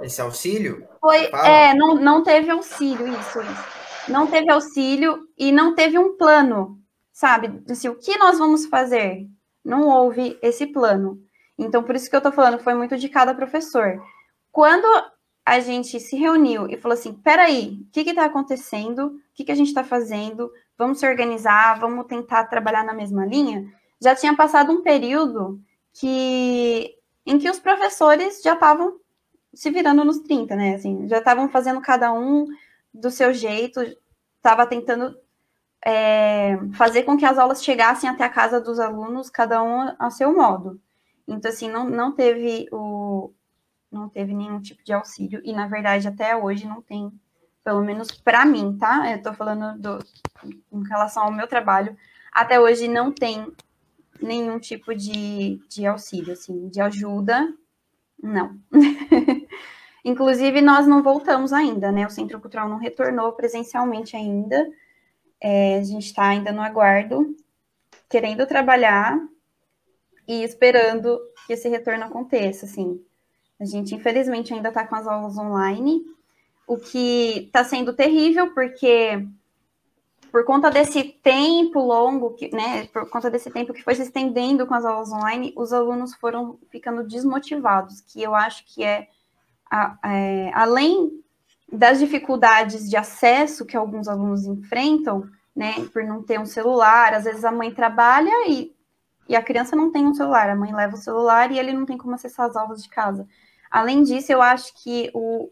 [0.00, 0.86] Esse auxílio?
[1.00, 3.80] Foi, é, não, não teve auxílio, isso, isso.
[4.08, 6.78] Não teve auxílio e não teve um plano,
[7.12, 7.62] sabe?
[7.70, 9.26] Assim, o que nós vamos fazer?
[9.64, 11.20] Não houve esse plano.
[11.58, 14.02] Então, por isso que eu tô falando, foi muito de cada professor.
[14.50, 14.86] Quando
[15.44, 19.06] a gente se reuniu e falou assim: peraí, o que está acontecendo?
[19.06, 20.50] O que, que a gente está fazendo?
[20.80, 25.60] Vamos se organizar, vamos tentar trabalhar na mesma linha, já tinha passado um período
[25.92, 28.98] que em que os professores já estavam
[29.52, 30.76] se virando nos 30, né?
[30.76, 32.46] Assim, já estavam fazendo cada um
[32.94, 33.80] do seu jeito,
[34.38, 35.14] estava tentando
[35.84, 40.10] é, fazer com que as aulas chegassem até a casa dos alunos, cada um a
[40.10, 40.80] seu modo.
[41.28, 43.32] Então, assim, não, não teve o
[43.92, 47.12] não teve nenhum tipo de auxílio, e na verdade até hoje não tem
[47.64, 49.10] pelo menos para mim, tá?
[49.10, 49.98] Eu estou falando do,
[50.72, 51.96] em relação ao meu trabalho,
[52.32, 53.52] até hoje não tem
[54.20, 57.52] nenhum tipo de, de auxílio, assim, de ajuda,
[58.22, 58.58] não.
[60.04, 62.06] Inclusive, nós não voltamos ainda, né?
[62.06, 64.66] O Centro Cultural não retornou presencialmente ainda.
[65.40, 67.34] É, a gente está ainda no aguardo,
[68.08, 69.18] querendo trabalhar
[70.26, 73.02] e esperando que esse retorno aconteça, assim.
[73.58, 76.02] A gente, infelizmente, ainda está com as aulas online,
[76.70, 79.26] o que está sendo terrível, porque
[80.30, 84.64] por conta desse tempo longo, que, né, por conta desse tempo que foi se estendendo
[84.64, 89.08] com as aulas online, os alunos foram ficando desmotivados, que eu acho que é,
[90.04, 91.20] é além
[91.72, 97.24] das dificuldades de acesso que alguns alunos enfrentam, né, por não ter um celular, às
[97.24, 98.72] vezes a mãe trabalha e,
[99.28, 101.84] e a criança não tem um celular, a mãe leva o celular e ele não
[101.84, 103.26] tem como acessar as aulas de casa.
[103.68, 105.50] Além disso, eu acho que o,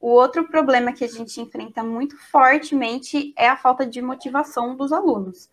[0.00, 4.92] o outro problema que a gente enfrenta muito fortemente é a falta de motivação dos
[4.92, 5.50] alunos,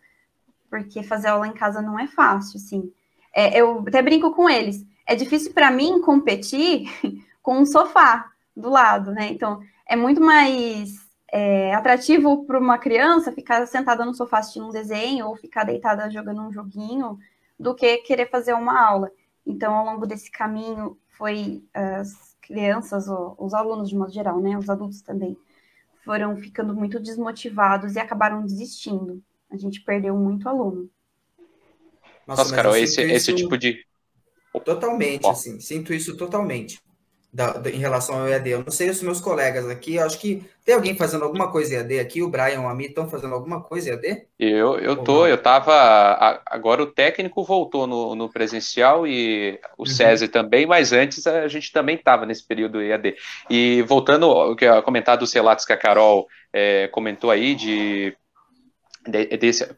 [0.70, 2.92] porque fazer aula em casa não é fácil, assim.
[3.34, 4.86] É, eu até brinco com eles.
[5.06, 6.88] É difícil para mim competir
[7.42, 9.30] com um sofá do lado, né?
[9.30, 14.72] Então, é muito mais é, atrativo para uma criança ficar sentada no sofá assistindo um
[14.72, 17.20] desenho ou ficar deitada jogando um joguinho
[17.60, 19.12] do que querer fazer uma aula.
[19.46, 22.04] Então, ao longo desse caminho, foi uh,
[22.46, 23.06] crianças,
[23.38, 25.38] os alunos de modo geral, né, os adultos também,
[26.04, 29.22] foram ficando muito desmotivados e acabaram desistindo.
[29.50, 30.90] A gente perdeu muito aluno.
[32.28, 33.86] Nossa, Nossa Carol, esse, esse tipo de.
[34.64, 36.80] Totalmente, assim, sinto isso totalmente
[37.36, 38.50] da, da, em relação ao EAD.
[38.50, 42.00] Eu não sei os meus colegas aqui, acho que tem alguém fazendo alguma coisa EAD
[42.00, 44.26] aqui, o Brian, o Ami, estão fazendo alguma coisa EAD?
[44.40, 49.86] Eu, eu tô, eu tava, agora o técnico voltou no, no presencial e o uhum.
[49.86, 53.16] César também, mas antes a gente também estava nesse período EAD.
[53.50, 58.16] E voltando ao que eu comentar dos relatos que a Carol é, comentou aí de,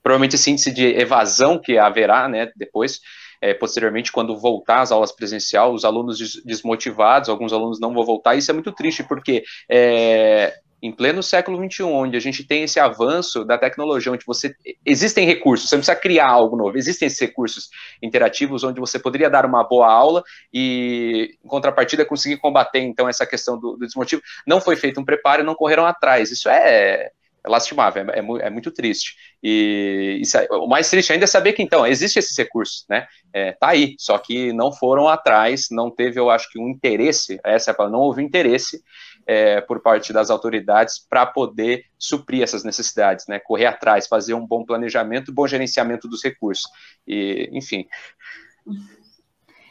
[0.03, 3.01] provavelmente esse índice de evasão que haverá, né, depois,
[3.41, 8.05] é, posteriormente, quando voltar às aulas presencial, os alunos des desmotivados, alguns alunos não vão
[8.05, 12.63] voltar, isso é muito triste, porque é, em pleno século XXI, onde a gente tem
[12.63, 17.07] esse avanço da tecnologia, onde você existem recursos, você não precisa criar algo novo, existem
[17.07, 17.69] esses recursos
[18.01, 20.23] interativos onde você poderia dar uma boa aula
[20.53, 24.21] e, em contrapartida, conseguir combater então essa questão do, do desmotivo.
[24.45, 26.31] Não foi feito um preparo, não correram atrás.
[26.31, 27.11] Isso é,
[27.47, 29.15] é lastimável, é, é, é, muito triste.
[29.41, 33.07] E isso, o mais triste ainda é saber que, então, existe esses recursos, né?
[33.33, 37.39] É, tá aí, só que não foram atrás, não teve, eu acho que, um interesse,
[37.43, 38.81] essa é a palavra, não houve interesse
[39.25, 43.39] é, por parte das autoridades para poder suprir essas necessidades, né?
[43.39, 46.69] Correr atrás, fazer um bom planejamento, bom gerenciamento dos recursos.
[47.07, 47.87] E, enfim.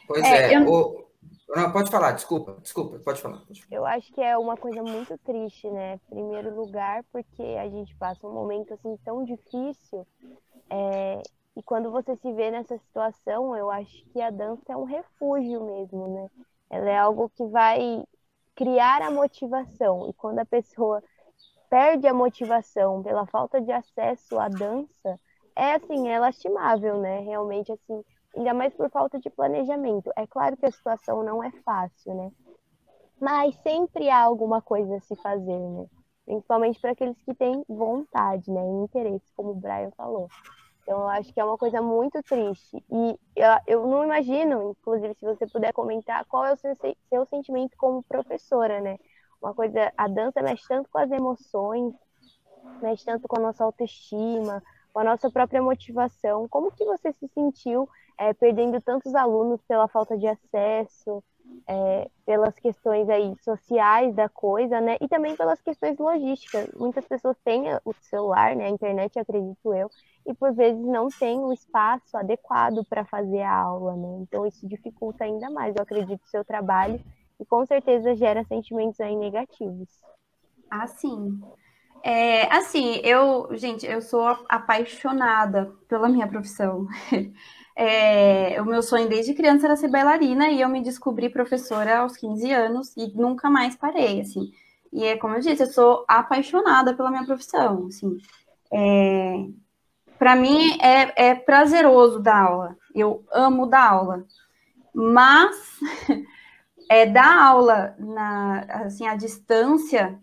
[0.09, 0.67] Pois é, é eu...
[0.69, 1.06] o
[1.49, 3.77] não, pode falar, desculpa, desculpa, pode falar, pode falar.
[3.77, 5.99] Eu acho que é uma coisa muito triste, né?
[6.09, 10.07] Primeiro lugar, porque a gente passa um momento assim tão difícil.
[10.69, 11.23] É...
[11.57, 15.65] E quando você se vê nessa situação, eu acho que a dança é um refúgio
[15.65, 16.31] mesmo, né?
[16.69, 18.05] Ela é algo que vai
[18.55, 20.11] criar a motivação.
[20.11, 21.03] E quando a pessoa
[21.71, 25.19] perde a motivação pela falta de acesso à dança,
[25.55, 27.21] é assim, é lastimável, né?
[27.21, 28.05] Realmente assim,
[28.37, 30.13] ainda mais por falta de planejamento.
[30.17, 32.31] É claro que a situação não é fácil, né?
[33.21, 35.87] Mas sempre há alguma coisa a se fazer, né?
[36.25, 38.61] Principalmente para aqueles que têm vontade, né?
[38.61, 40.29] E interesse, como o Brian falou.
[40.83, 42.85] Então, eu acho que é uma coisa muito triste.
[42.91, 46.75] E eu, eu não imagino, inclusive, se você puder comentar, qual é o seu,
[47.09, 48.99] seu sentimento como professora, né?
[49.41, 51.95] Uma coisa, a dança mexe tanto com as emoções,
[52.81, 54.63] mexe tanto com a nossa autoestima,
[54.97, 56.49] com a nossa própria motivação.
[56.49, 57.87] Como que você se sentiu
[58.19, 61.23] é, perdendo tantos alunos pela falta de acesso,
[61.69, 64.97] é, pelas questões aí sociais da coisa, né?
[65.03, 66.67] E também pelas questões logísticas.
[66.73, 68.65] Muitas pessoas têm o celular, né?
[68.65, 69.91] A internet, acredito eu,
[70.27, 74.21] e por vezes não tem o espaço adequado para fazer a aula, né?
[74.23, 76.99] Então isso dificulta ainda mais, eu acredito, o seu trabalho
[77.39, 79.91] e com certeza gera sentimentos aí negativos.
[80.71, 81.39] Ah, sim.
[82.09, 86.87] É, assim, eu, gente, eu sou apaixonada pela minha profissão.
[87.79, 92.17] É, o meu sonho desde criança era ser bailarina e eu me descobri professora aos
[92.17, 94.51] 15 anos e nunca mais parei, assim.
[94.91, 98.17] E é como eu disse, eu sou apaixonada pela minha profissão, assim.
[98.73, 99.45] É,
[100.19, 104.25] para mim é, é prazeroso dar aula, eu amo dar aula,
[104.95, 105.79] mas
[106.91, 110.19] é, dar aula na, assim, à distância,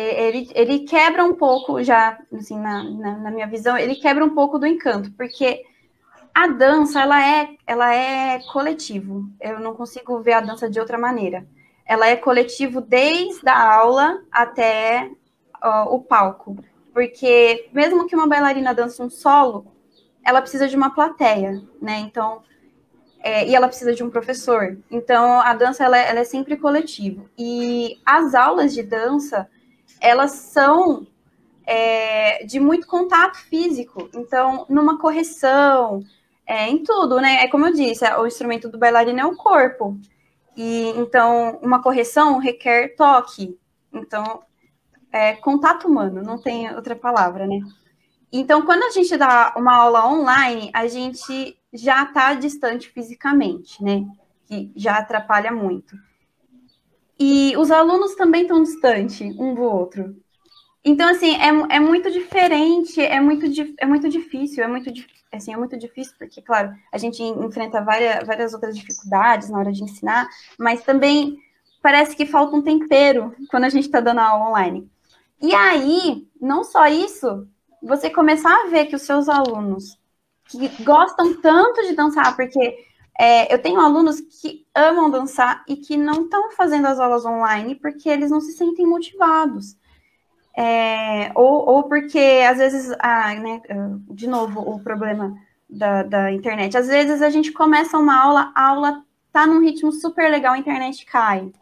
[0.00, 4.34] ele, ele quebra um pouco já, assim, na, na, na minha visão, ele quebra um
[4.34, 5.62] pouco do encanto, porque
[6.34, 9.24] a dança, ela é, ela é coletivo.
[9.40, 11.46] Eu não consigo ver a dança de outra maneira.
[11.86, 15.10] Ela é coletivo desde a aula até
[15.86, 16.56] o palco.
[16.92, 19.66] Porque mesmo que uma bailarina dance um solo,
[20.24, 21.98] ela precisa de uma plateia, né?
[21.98, 22.42] Então,
[23.20, 24.76] é, e ela precisa de um professor.
[24.90, 27.28] Então, a dança ela é, ela é sempre coletivo.
[27.38, 29.48] E as aulas de dança,
[30.04, 31.06] elas são
[31.66, 34.08] é, de muito contato físico.
[34.14, 36.04] Então, numa correção,
[36.46, 37.42] é, em tudo, né?
[37.42, 39.98] É como eu disse, o instrumento do bailarino é o corpo.
[40.56, 43.58] E então uma correção requer toque.
[43.92, 44.42] Então,
[45.12, 47.60] é contato humano, não tem outra palavra, né?
[48.32, 54.04] Então, quando a gente dá uma aula online, a gente já está distante fisicamente, né?
[54.46, 55.96] Que já atrapalha muito.
[57.18, 60.16] E os alunos também estão distantes um do outro.
[60.84, 63.46] Então, assim, é, é muito diferente, é muito,
[63.78, 64.92] é muito difícil, é muito,
[65.32, 69.72] assim, é muito difícil, porque, claro, a gente enfrenta várias, várias outras dificuldades na hora
[69.72, 71.38] de ensinar, mas também
[71.82, 74.88] parece que falta um tempero quando a gente está dando aula online.
[75.40, 77.46] E aí, não só isso,
[77.82, 79.98] você começar a ver que os seus alunos
[80.46, 82.76] que gostam tanto de dançar, porque
[83.18, 87.76] é, eu tenho alunos que amam dançar e que não estão fazendo as aulas online
[87.76, 89.76] porque eles não se sentem motivados.
[90.56, 93.60] É, ou, ou porque, às vezes, ah, né,
[94.10, 95.34] de novo, o problema
[95.68, 96.76] da, da internet.
[96.76, 100.58] Às vezes a gente começa uma aula, a aula tá num ritmo super legal, a
[100.58, 101.52] internet cai.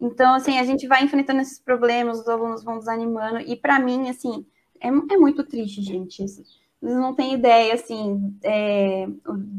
[0.00, 4.08] Então, assim, a gente vai enfrentando esses problemas, os alunos vão desanimando, e para mim,
[4.08, 4.44] assim,
[4.80, 6.22] é, é, muito triste, gente.
[6.24, 6.42] Isso.
[6.84, 9.06] Vocês não têm ideia, assim, é,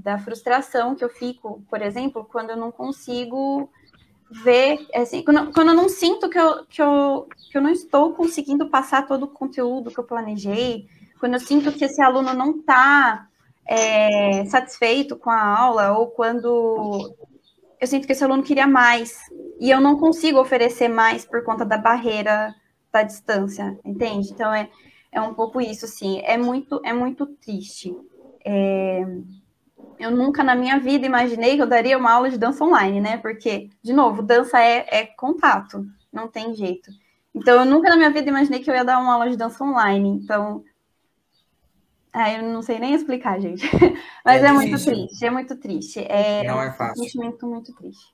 [0.03, 3.67] da frustração que eu fico, por exemplo, quando eu não consigo
[4.43, 8.13] ver, assim, quando, quando eu não sinto que eu, que, eu, que eu não estou
[8.13, 10.87] conseguindo passar todo o conteúdo que eu planejei,
[11.19, 13.27] quando eu sinto que esse aluno não está
[13.67, 17.15] é, satisfeito com a aula, ou quando
[17.81, 19.17] eu sinto que esse aluno queria mais,
[19.59, 22.53] e eu não consigo oferecer mais por conta da barreira
[22.93, 24.29] da distância, entende?
[24.31, 24.69] Então é,
[25.15, 27.95] é um pouco isso, assim, é muito, é muito triste.
[28.43, 29.01] É,
[29.97, 33.15] eu nunca na minha vida imaginei que eu daria uma aula de dança online, né?
[33.17, 36.91] Porque, de novo, dança é, é contato, não tem jeito.
[37.33, 39.63] Então, eu nunca na minha vida imaginei que eu ia dar uma aula de dança
[39.63, 40.09] online.
[40.09, 40.65] Então,
[42.11, 43.63] ah, eu não sei nem explicar, gente.
[44.23, 45.99] Mas é, é muito triste, é muito triste.
[45.99, 47.01] É não é fácil.
[47.01, 48.13] um sentimento muito triste.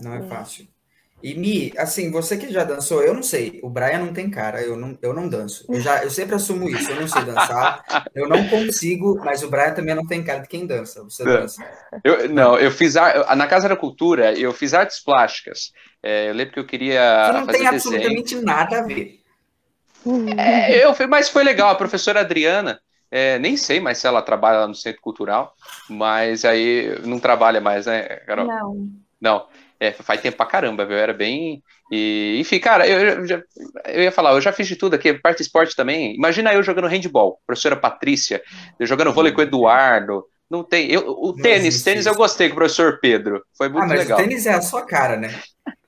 [0.00, 0.66] Não é fácil.
[1.20, 4.62] E Mi, assim, você que já dançou, eu não sei, o Brian não tem cara,
[4.62, 5.64] eu não, eu não danço.
[5.68, 7.82] Eu, já, eu sempre assumo isso, eu não sei dançar,
[8.14, 11.02] eu não consigo, mas o Brian também não tem cara de quem dança.
[11.02, 11.64] Você dança.
[12.04, 15.72] Eu, não, eu fiz na Casa da Cultura, eu fiz artes plásticas.
[16.00, 17.26] É, eu lembro que eu queria.
[17.26, 19.20] Você não tem absolutamente nada a ver.
[20.36, 22.80] É, eu, mas foi legal, a professora Adriana.
[23.10, 25.54] É, nem sei mais se ela trabalha lá no Centro Cultural,
[25.88, 28.46] mas aí não trabalha mais, né, Carol?
[28.46, 28.88] Não.
[29.20, 29.46] Não.
[29.80, 30.96] É, faz tempo pra caramba, viu?
[30.96, 31.62] Era bem.
[31.90, 33.42] E, enfim, cara, eu, eu,
[33.86, 36.14] eu ia falar, eu já fiz de tudo aqui, parte esporte também.
[36.16, 38.42] Imagina eu jogando handball, professora Patrícia,
[38.78, 40.24] eu jogando vôlei com o Eduardo.
[40.50, 40.90] Não tem.
[40.90, 43.44] Eu, o tênis, tênis eu gostei com o professor Pedro.
[43.56, 44.18] Foi muito ah, mas legal.
[44.18, 45.38] O tênis é a sua cara, né?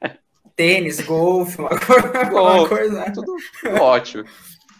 [0.55, 1.71] tênis, golfe, uma,
[2.31, 3.11] uma coisa.
[3.13, 3.35] Tudo
[3.81, 4.25] ótimo.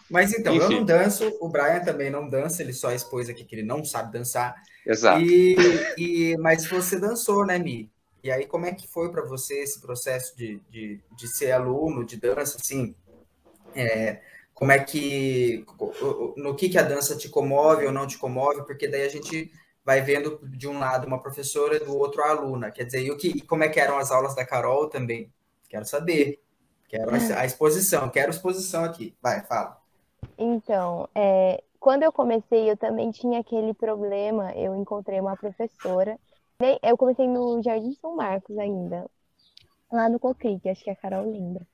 [0.09, 0.65] Mas então, Enfim.
[0.65, 3.83] eu não danço, o Brian também não dança, ele só expôs aqui que ele não
[3.83, 4.53] sabe dançar.
[4.85, 5.21] Exato.
[5.21, 5.55] E,
[5.97, 7.89] e, mas você dançou, né, Mi?
[8.23, 12.05] E aí, como é que foi para você esse processo de, de, de, ser aluno
[12.05, 12.95] de dança, assim?
[13.75, 14.21] É,
[14.53, 15.65] como é que,
[16.37, 18.63] no que, que a dança te comove ou não te comove?
[18.63, 19.51] Porque daí a gente
[19.83, 22.69] vai vendo de um lado uma professora e do outro a aluna.
[22.69, 25.33] Quer dizer, e, o que, e como é que eram as aulas da Carol também?
[25.67, 26.39] Quero saber.
[26.87, 29.15] Quero a exposição, quero exposição aqui.
[29.21, 29.81] Vai, fala.
[30.37, 34.51] Então, é, quando eu comecei, eu também tinha aquele problema.
[34.51, 36.19] Eu encontrei uma professora
[36.81, 39.09] eu comecei no Jardim São Marcos ainda,
[39.91, 41.65] lá no Cocrique, acho que a Carol lembra.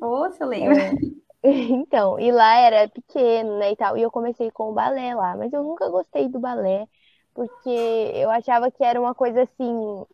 [0.00, 0.78] Nossa, eu lembro.
[0.78, 0.92] É...
[1.44, 5.36] Então, e lá era pequeno, né, e tal, e eu comecei com o balé lá,
[5.36, 6.86] mas eu nunca gostei do balé,
[7.34, 7.68] porque
[8.14, 10.06] eu achava que era uma coisa assim,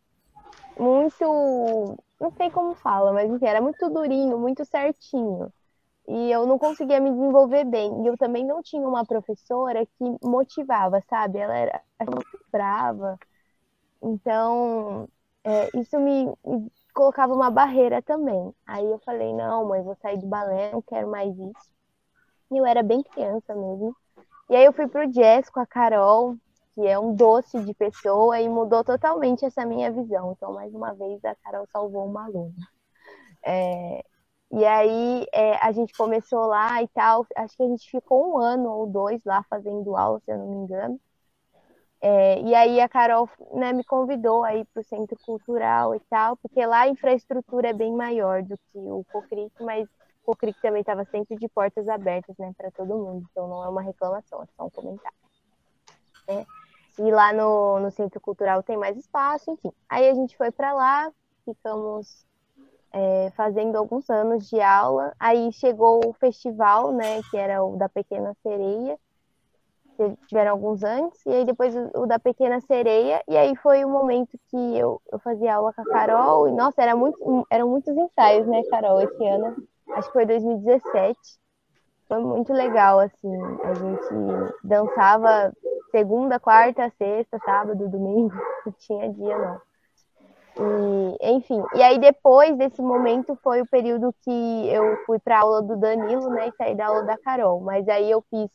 [0.75, 5.51] muito, não sei como fala, mas enfim, era muito durinho, muito certinho.
[6.07, 8.03] E eu não conseguia me desenvolver bem.
[8.03, 11.37] E eu também não tinha uma professora que motivava, sabe?
[11.37, 13.19] Ela era muito brava.
[14.01, 15.07] Então,
[15.43, 18.53] é, isso me, me, colocava uma barreira também.
[18.65, 21.69] Aí eu falei, não, mãe, vou sair do balé, não quero mais isso.
[22.51, 23.95] E eu era bem criança mesmo.
[24.49, 26.35] E aí eu fui pro jazz com a Carol,
[26.73, 30.31] que é um doce de pessoa, e mudou totalmente essa minha visão.
[30.31, 32.53] Então, mais uma vez, a Carol salvou uma aluna.
[33.45, 34.03] É,
[34.51, 37.25] e aí é, a gente começou lá e tal.
[37.35, 40.47] Acho que a gente ficou um ano ou dois lá fazendo aula, se eu não
[40.47, 40.99] me engano.
[42.01, 46.37] É, e aí a Carol né, me convidou aí para o centro cultural e tal,
[46.37, 49.87] porque lá a infraestrutura é bem maior do que o Cocric, mas
[50.23, 53.67] o Cocric também estava sempre de portas abertas né, para todo mundo, então não é
[53.67, 55.17] uma reclamação, é só um comentário.
[56.27, 56.45] Né?
[56.99, 59.71] E lá no, no centro cultural tem mais espaço, enfim.
[59.89, 61.11] Aí a gente foi para lá,
[61.43, 62.25] ficamos
[62.93, 65.13] é, fazendo alguns anos de aula.
[65.19, 68.97] Aí chegou o festival, né, que era o da Pequena Sereia,
[70.27, 73.89] tiveram alguns antes, e aí depois o, o, da Pequena Sereia, e aí foi o
[73.89, 77.95] momento que eu, eu fazia aula com a Carol, e nossa, era muito, eram muitos
[77.95, 79.55] ensaios, né, Carol, esse ano,
[79.93, 81.17] acho que foi 2017,
[82.07, 85.53] foi muito legal, assim, a gente dançava
[85.91, 88.33] segunda, quarta, sexta, sábado, domingo,
[88.65, 89.61] não tinha dia não.
[90.61, 95.61] E, enfim, e aí depois desse momento foi o período que eu fui para aula
[95.61, 98.49] do Danilo, né, e saí da aula da Carol, mas aí eu fiz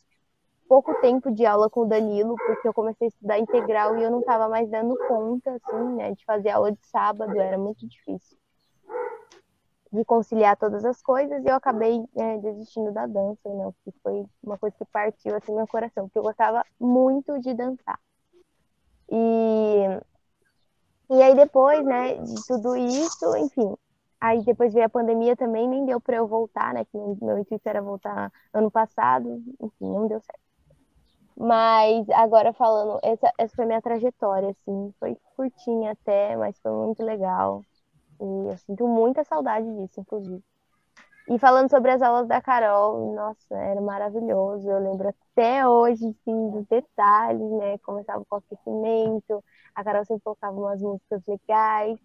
[0.67, 4.11] pouco tempo de aula com o Danilo, porque eu comecei a estudar integral e eu
[4.11, 8.37] não estava mais dando conta, assim, né, de fazer aula de sábado, era muito difícil
[9.95, 14.25] de conciliar todas as coisas e eu acabei é, desistindo da dança, né, que foi
[14.43, 17.99] uma coisa que partiu, assim, meu coração, porque eu gostava muito de dançar.
[19.09, 19.85] E,
[21.09, 23.73] e aí depois, né, de tudo isso, enfim,
[24.19, 26.83] Aí depois veio a pandemia também, nem deu para eu voltar, né?
[26.85, 30.44] Que meu, intuito era voltar ano passado, enfim, não deu certo.
[31.37, 37.03] Mas agora falando, essa, essa foi minha trajetória, assim, foi curtinha até, mas foi muito
[37.03, 37.61] legal.
[38.21, 40.43] E eu sinto muita saudade disso, inclusive.
[41.27, 44.69] E falando sobre as aulas da Carol, nossa, era maravilhoso.
[44.69, 47.77] Eu lembro até hoje, assim, dos detalhes, né?
[47.79, 51.99] Começava com aquecimento, a Carol sempre colocava umas músicas legais.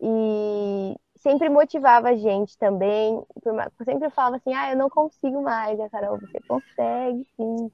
[0.00, 3.20] E sempre motivava a gente também.
[3.84, 5.80] Sempre falava assim, ah, eu não consigo mais.
[5.80, 7.70] A Carol, você consegue, sim.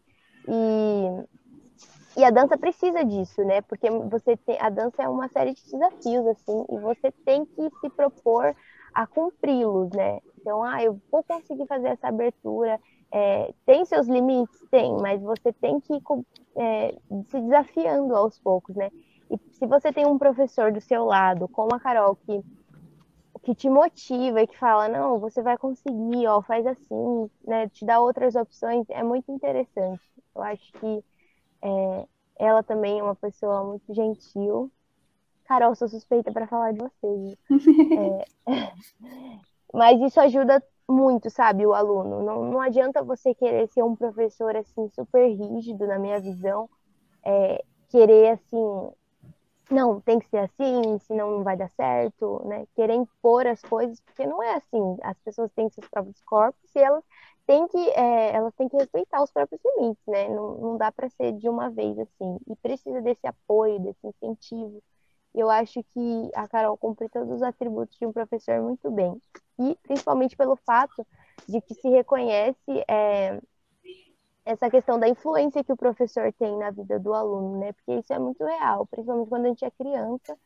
[0.48, 3.60] E, e a dança precisa disso, né?
[3.62, 7.70] Porque você tem, a dança é uma série de desafios, assim, e você tem que
[7.80, 8.54] se propor
[8.94, 10.18] a cumpri-los, né?
[10.40, 12.78] Então, ah, eu vou conseguir fazer essa abertura.
[13.12, 14.58] É, tem seus limites?
[14.70, 16.02] Tem, mas você tem que ir
[16.56, 16.94] é,
[17.26, 18.90] se desafiando aos poucos, né?
[19.30, 22.42] E se você tem um professor do seu lado, como a Carol, que
[23.42, 27.68] que te motiva e que fala, não, você vai conseguir, ó, faz assim, né?
[27.70, 30.02] Te dá outras opções, é muito interessante.
[30.34, 31.04] Eu acho que
[31.62, 32.06] é,
[32.36, 34.70] ela também é uma pessoa muito gentil.
[35.44, 37.38] Carol, sou suspeita para falar de você.
[37.98, 38.24] é,
[39.72, 42.22] mas isso ajuda muito, sabe, o aluno.
[42.22, 46.68] Não, não adianta você querer ser um professor assim super rígido, na minha visão,
[47.24, 48.92] é, querer assim
[49.70, 52.66] não, tem que ser assim, senão não vai dar certo, né?
[52.74, 54.96] Querer impor as coisas, porque não é assim.
[55.02, 57.04] As pessoas têm seus próprios corpos e elas
[57.50, 60.28] têm que, é, elas têm que respeitar os próprios limites, né?
[60.28, 62.38] Não, não dá para ser de uma vez assim.
[62.46, 64.80] E precisa desse apoio, desse incentivo.
[65.34, 69.20] Eu acho que a Carol cumpre todos os atributos de um professor muito bem.
[69.58, 71.04] E principalmente pelo fato
[71.48, 73.40] de que se reconhece é,
[74.44, 77.72] essa questão da influência que o professor tem na vida do aluno, né?
[77.72, 80.38] Porque isso é muito real, principalmente quando a gente é criança,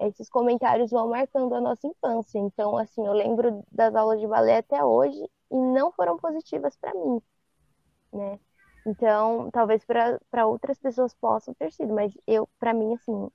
[0.00, 2.40] esses comentários vão marcando a nossa infância.
[2.40, 6.94] Então, assim, eu lembro das aulas de balé até hoje e não foram positivas para
[6.94, 7.20] mim,
[8.12, 8.38] né?
[8.86, 13.30] Então, talvez para outras pessoas possam ter sido, mas eu, para mim, assim,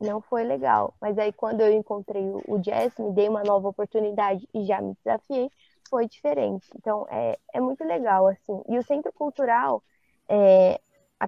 [0.00, 0.94] não foi legal.
[1.00, 4.94] Mas aí, quando eu encontrei o jazz, me dei uma nova oportunidade e já me
[4.94, 5.50] desafiei,
[5.88, 6.68] foi diferente.
[6.76, 8.62] Então, é, é muito legal, assim.
[8.68, 9.82] E o Centro Cultural,
[10.28, 10.80] é,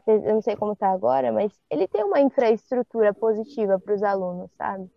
[0.06, 4.50] eu não sei como está agora, mas ele tem uma infraestrutura positiva para os alunos,
[4.56, 4.90] sabe?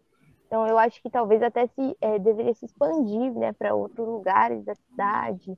[0.53, 4.63] Então, eu acho que talvez até se é, deveria se expandir né, para outros lugares
[4.63, 5.57] da cidade,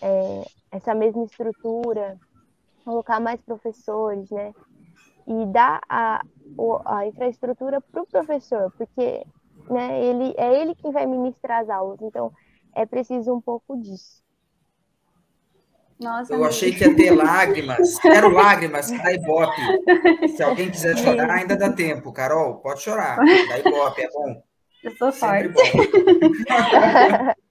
[0.00, 2.18] é, essa mesma estrutura,
[2.84, 4.52] colocar mais professores, né?
[5.28, 6.24] E dar a,
[6.86, 9.24] a infraestrutura para o professor, porque
[9.70, 12.02] né, ele, é ele quem vai ministrar as aulas.
[12.02, 12.32] Então,
[12.74, 14.24] é preciso um pouco disso.
[16.02, 17.98] Nossa, eu achei que ia ter lágrimas.
[17.98, 20.28] Quero lágrimas, dá ibope.
[20.34, 22.12] Se alguém quiser chorar, ainda dá tempo.
[22.12, 23.16] Carol, pode chorar.
[23.16, 24.42] Dá ibope, é bom.
[24.82, 25.54] Eu sou forte.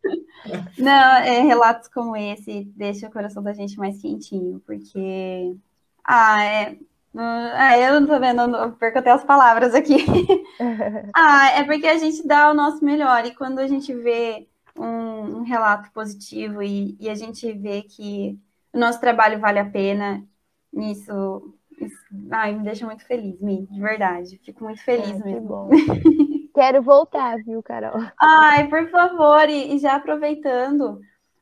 [0.78, 5.56] Não, é, relatos como esse deixam o coração da gente mais quentinho, porque.
[6.04, 6.78] Ah, é.
[7.16, 9.97] Ah, eu não tô vendo, eu perco até as palavras aqui.
[11.14, 14.47] ah, é porque a gente dá o nosso melhor, e quando a gente vê
[15.34, 18.39] um, relato positivo e, e, a gente vê que
[18.73, 20.23] o nosso trabalho vale a pena,
[20.73, 21.97] isso, isso
[22.29, 24.39] ai, me deixa muito feliz, Mi, de verdade.
[24.43, 25.69] Fico muito feliz é, mesmo.
[26.53, 28.01] Quero voltar, viu, Carol?
[28.19, 30.99] Ai, por favor, e, e já aproveitando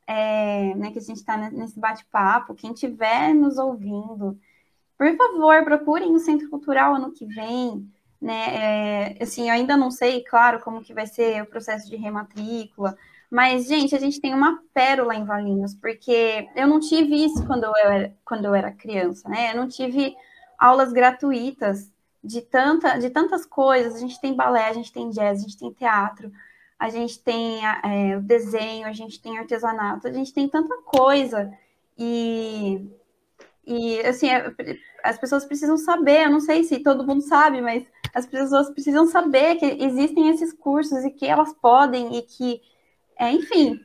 [0.09, 4.39] é, né, que a gente está nesse bate-papo, quem estiver nos ouvindo,
[4.97, 7.87] por favor, procurem o Centro Cultural ano que vem.
[8.19, 11.95] Né, é, assim, eu ainda não sei, claro, como que vai ser o processo de
[11.95, 12.97] rematrícula,
[13.29, 17.63] mas, gente, a gente tem uma pérola em Valinhos, porque eu não tive isso quando
[17.63, 19.51] eu era, quando eu era criança, né?
[19.51, 20.15] Eu não tive
[20.57, 21.91] aulas gratuitas
[22.23, 23.95] de, tanta, de tantas coisas.
[23.95, 26.31] A gente tem balé, a gente tem jazz, a gente tem teatro,
[26.79, 31.51] a gente tem é, desenho, a gente tem artesanato, a gente tem tanta coisa.
[31.95, 32.89] E,
[33.63, 34.51] e assim, é,
[35.03, 39.05] as pessoas precisam saber, eu não sei se todo mundo sabe, mas as pessoas precisam
[39.05, 42.61] saber que existem esses cursos e que elas podem e que
[43.19, 43.79] é, enfim,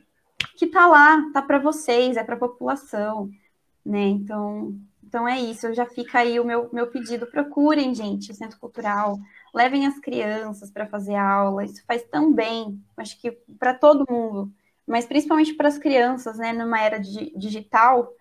[0.57, 3.29] que tá lá, tá para vocês, é para a população,
[3.85, 4.07] né?
[4.07, 5.73] Então, então é isso.
[5.75, 7.27] Já fica aí o meu, meu pedido.
[7.27, 9.19] Procurem, gente, Centro Cultural,
[9.55, 11.65] levem as crianças para fazer aula.
[11.65, 14.53] Isso faz tão bem, acho que para todo mundo,
[14.87, 16.53] mas principalmente para as crianças, né?
[16.53, 18.13] Numa era digital,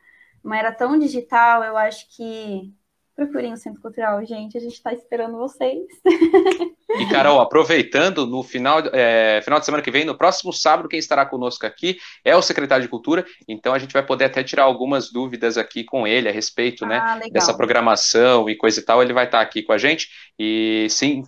[0.44, 2.74] uma era tão digital, eu acho que
[3.16, 4.58] procurem o Centro Cultural, gente.
[4.58, 5.86] A gente está esperando vocês.
[6.96, 11.00] E, Carol, aproveitando, no final, é, final de semana que vem, no próximo sábado, quem
[11.00, 14.66] estará conosco aqui é o secretário de Cultura, então a gente vai poder até tirar
[14.66, 19.02] algumas dúvidas aqui com ele a respeito né, ah, dessa programação e coisa e tal.
[19.02, 20.08] Ele vai estar aqui com a gente.
[20.38, 21.24] E sim,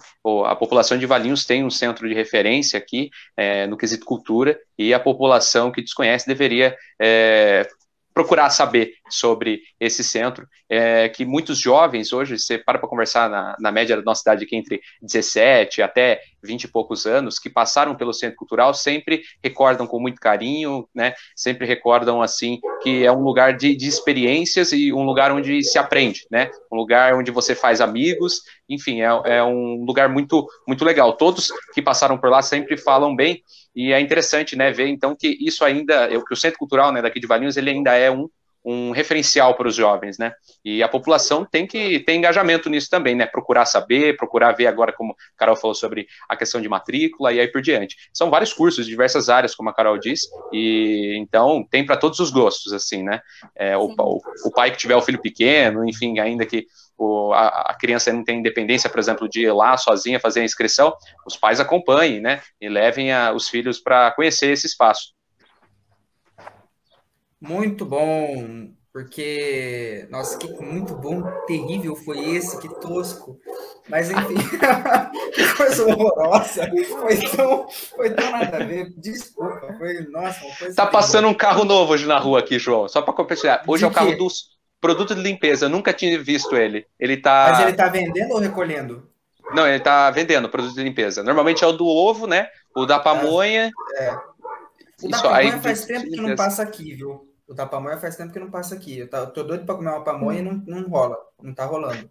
[0.45, 4.93] a população de Valinhos tem um centro de referência aqui é, no quesito cultura, e
[4.93, 7.67] a população que desconhece deveria é,
[8.15, 13.57] procurar saber sobre esse centro, é, que muitos jovens hoje, você para para conversar na,
[13.59, 17.93] na, média da nossa cidade aqui entre 17 até 20 e poucos anos, que passaram
[17.93, 23.21] pelo centro cultural, sempre recordam com muito carinho, né, sempre recordam, assim, que é um
[23.21, 27.53] lugar de, de experiências e um lugar onde se aprende, né, um lugar onde você
[27.53, 31.17] faz amigos, enfim, é, é um lugar muito, muito legal.
[31.17, 33.43] Todos que passaram por lá sempre falam bem,
[33.75, 37.19] e é interessante, né, ver então que isso ainda, que o Centro Cultural, né, daqui
[37.19, 38.29] de Valinhos, ele ainda é um,
[38.65, 40.33] um referencial para os jovens, né?
[40.63, 43.27] E a população tem que ter engajamento nisso também, né?
[43.27, 47.39] Procurar saber, procurar ver agora, como a Carol falou sobre a questão de matrícula e
[47.39, 47.95] aí por diante.
[48.11, 52.19] São vários cursos de diversas áreas, como a Carol disse, e então tem para todos
[52.19, 53.21] os gostos, assim, né?
[53.55, 56.65] É, o, o, o, pai que tiver o filho pequeno, enfim, ainda que
[56.97, 60.45] o, a, a, criança não tem independência, por exemplo, de ir lá sozinha fazer a
[60.45, 65.13] inscrição, os pais acompanhem, né, e levem a, os filhos para conhecer esse espaço.
[67.41, 73.37] Muito bom, porque, nossa, que muito bom, terrível foi esse, que tosco.
[73.89, 74.35] Mas enfim,
[75.35, 76.65] que coisa horrorosa.
[77.01, 78.93] Foi tão, foi tão nada a ver.
[78.97, 80.75] Desculpa, foi, nossa, uma coisa.
[80.75, 83.63] Tá passando um carro novo hoje na rua aqui, João, só para compartilhar.
[83.67, 86.85] Hoje de é o carro dos produto de limpeza, eu nunca tinha visto ele.
[86.99, 87.49] Ele tá.
[87.51, 89.09] Mas ele tá vendendo ou recolhendo?
[89.53, 91.23] Não, ele tá vendendo produto de limpeza.
[91.23, 92.47] Normalmente é o do ovo, né?
[92.75, 93.71] O da pamonha.
[93.97, 94.17] É.
[95.03, 97.29] O da pamonha faz tempo que não passa aqui, viu?
[97.47, 98.99] O da pamonha faz tempo que não passa aqui.
[98.99, 101.17] Eu, tá, eu tô doido para comer uma pamonha e não, não rola.
[101.41, 102.09] Não tá rolando.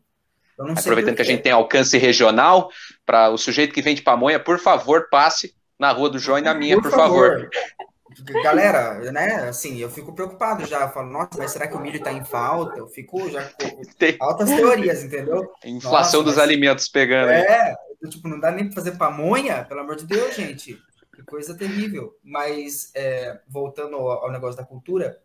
[0.57, 2.71] Aproveitando que a gente tem alcance regional,
[3.05, 6.55] para o sujeito que vende pamonha, por favor, passe na rua do João e na
[6.55, 7.31] minha, por, por favor.
[7.31, 7.51] favor.
[8.43, 11.97] Galera, né, assim, eu fico preocupado já, eu falo, nossa, mas será que o milho
[11.97, 12.79] está em falta?
[12.79, 13.85] Eu fico já com
[14.21, 15.53] altas teorias, entendeu?
[15.65, 16.39] Inflação nossa, dos mas...
[16.39, 17.31] alimentos pegando.
[17.31, 17.75] É,
[18.09, 20.81] tipo, não dá nem para fazer pamonha, pelo amor de Deus, gente.
[21.15, 22.17] Que coisa terrível.
[22.23, 25.21] Mas, é, voltando ao, ao negócio da cultura,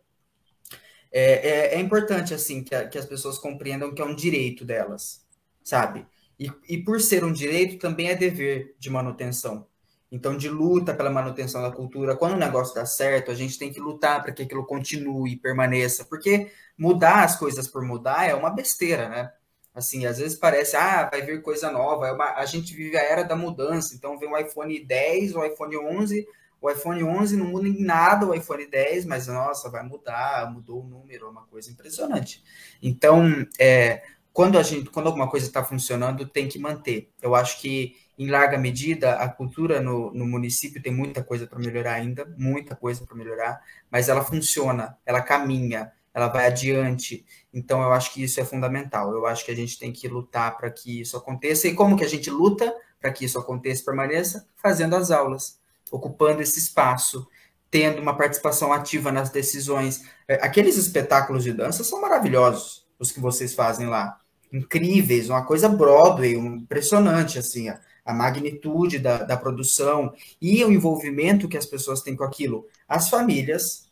[1.12, 4.64] é, é, é importante, assim, que, a, que, as pessoas compreendam que é um direito
[4.64, 5.26] delas,
[5.62, 6.06] sabe?
[6.38, 9.66] E, e por ser um direito, também é dever de manutenção.
[10.10, 12.16] Então, de luta pela manutenção da cultura.
[12.16, 16.04] Quando o negócio dá certo, a gente tem que lutar para que aquilo continue, permaneça,
[16.04, 19.32] porque mudar as coisas por mudar é uma besteira, né?
[19.72, 22.08] Assim, às vezes parece, ah, vai vir coisa nova.
[22.08, 25.44] É uma, a gente vive a era da mudança, então vem o iPhone 10, o
[25.44, 26.26] iPhone 11,
[26.60, 30.82] o iPhone 11 não muda em nada o iPhone 10, mas nossa, vai mudar, mudou
[30.82, 32.42] o número, é uma coisa impressionante.
[32.82, 34.02] Então, é,
[34.32, 37.10] quando a gente, quando alguma coisa está funcionando, tem que manter.
[37.22, 41.58] Eu acho que em larga medida a cultura no, no município tem muita coisa para
[41.58, 47.24] melhorar ainda, muita coisa para melhorar, mas ela funciona, ela caminha, ela vai adiante.
[47.52, 49.10] Então, eu acho que isso é fundamental.
[49.12, 51.66] Eu acho que a gente tem que lutar para que isso aconteça.
[51.66, 54.46] E como que a gente luta para que isso aconteça e permaneça?
[54.56, 55.58] Fazendo as aulas
[55.90, 57.26] ocupando esse espaço,
[57.70, 60.04] tendo uma participação ativa nas decisões.
[60.28, 64.18] É, aqueles espetáculos de dança são maravilhosos, os que vocês fazem lá.
[64.52, 67.80] Incríveis, uma coisa Broadway, impressionante, assim, a,
[68.10, 72.66] a magnitude da, da produção e o envolvimento que as pessoas têm com aquilo.
[72.88, 73.90] As famílias,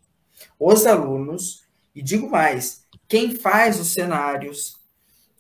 [0.59, 1.65] os alunos,
[1.95, 4.79] e digo mais, quem faz os cenários,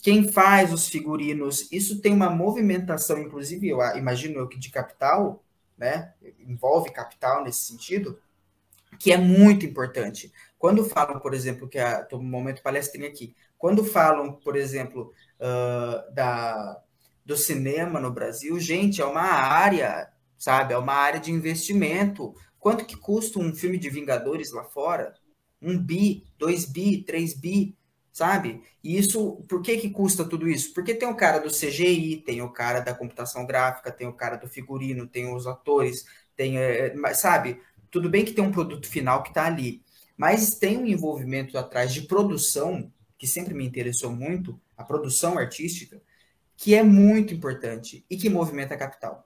[0.00, 5.42] quem faz os figurinos, isso tem uma movimentação, inclusive, eu imagino que de capital,
[5.76, 6.12] né?
[6.40, 8.18] Envolve capital nesse sentido,
[8.98, 10.32] que é muito importante.
[10.58, 16.14] Quando falam, por exemplo, que estou no momento palestrinha aqui, quando falam, por exemplo, uh,
[16.14, 16.80] da,
[17.28, 20.08] do cinema no Brasil, gente, é uma área,
[20.38, 20.72] sabe?
[20.72, 22.34] É uma área de investimento.
[22.58, 25.12] Quanto que custa um filme de Vingadores lá fora?
[25.60, 27.76] Um bi, dois bi, três bi
[28.10, 28.62] sabe?
[28.82, 30.72] E isso, por que que custa tudo isso?
[30.72, 34.36] Porque tem o cara do CGI, tem o cara da computação gráfica, tem o cara
[34.36, 36.04] do figurino, tem os atores,
[36.34, 37.60] tem, é, sabe?
[37.92, 39.82] Tudo bem que tem um produto final que está ali,
[40.16, 46.02] mas tem um envolvimento atrás de produção, que sempre me interessou muito, a produção artística,
[46.58, 49.24] que é muito importante e que movimenta capital.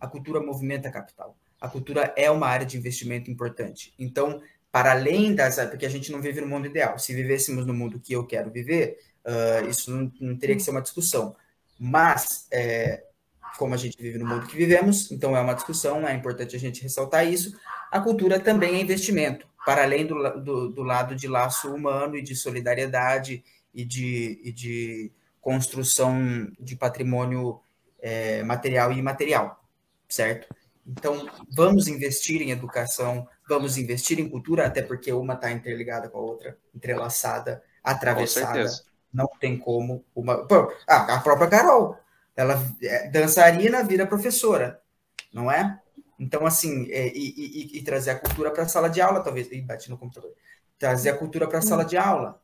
[0.00, 1.38] A cultura movimenta capital.
[1.60, 3.94] A cultura é uma área de investimento importante.
[3.96, 5.54] Então, para além das.
[5.70, 6.98] Porque a gente não vive no mundo ideal.
[6.98, 10.72] Se vivêssemos no mundo que eu quero viver, uh, isso não, não, teria que ser
[10.72, 11.36] uma discussão.
[11.78, 13.04] Mas, é,
[13.56, 16.58] como a gente vive no mundo que vivemos, então é uma discussão, é importante a
[16.58, 17.56] gente ressaltar isso.
[17.92, 22.22] A cultura também é investimento, para além do, do, do lado de laço humano e
[22.22, 25.12] de solidariedade e de, e de
[25.42, 27.60] construção de patrimônio
[28.00, 29.62] é, material e imaterial,
[30.08, 30.48] certo?
[30.86, 36.18] Então, vamos investir em educação, vamos investir em cultura, até porque uma está interligada com
[36.18, 38.66] a outra, entrelaçada, atravessada.
[39.12, 40.46] Não tem como uma.
[40.46, 41.98] Pô, a própria Carol,
[42.34, 44.80] ela é dançarina, vira professora,
[45.32, 45.78] não é?
[46.18, 49.50] Então, assim, é, e, e, e, trazer a cultura para a sala de aula, talvez.
[49.50, 50.32] Ih, bati no computador.
[50.78, 52.40] Trazer a cultura para a sala de aula.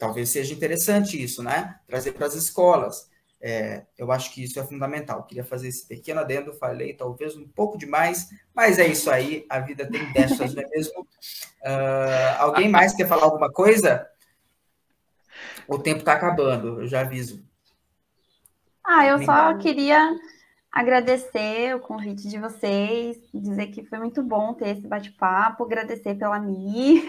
[0.00, 1.78] Talvez seja interessante isso, né?
[1.86, 3.10] Trazer para as escolas.
[3.38, 5.24] É, eu acho que isso é fundamental.
[5.24, 9.60] Queria fazer esse pequeno adendo, falei talvez um pouco demais, mas é isso aí, a
[9.60, 11.02] vida tem dessas, não é mesmo?
[11.02, 14.08] Uh, alguém mais quer falar alguma coisa?
[15.68, 17.44] O tempo está acabando, eu já aviso.
[18.82, 20.16] Ah, eu só queria
[20.72, 26.40] agradecer o convite de vocês, dizer que foi muito bom ter esse bate-papo, agradecer pela
[26.40, 27.02] Mi,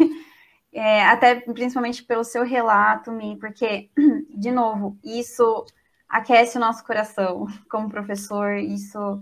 [0.73, 3.89] é, até principalmente pelo seu relato, Mi, porque,
[4.29, 5.65] de novo, isso
[6.09, 8.55] aquece o nosso coração como professor.
[8.57, 9.19] Isso.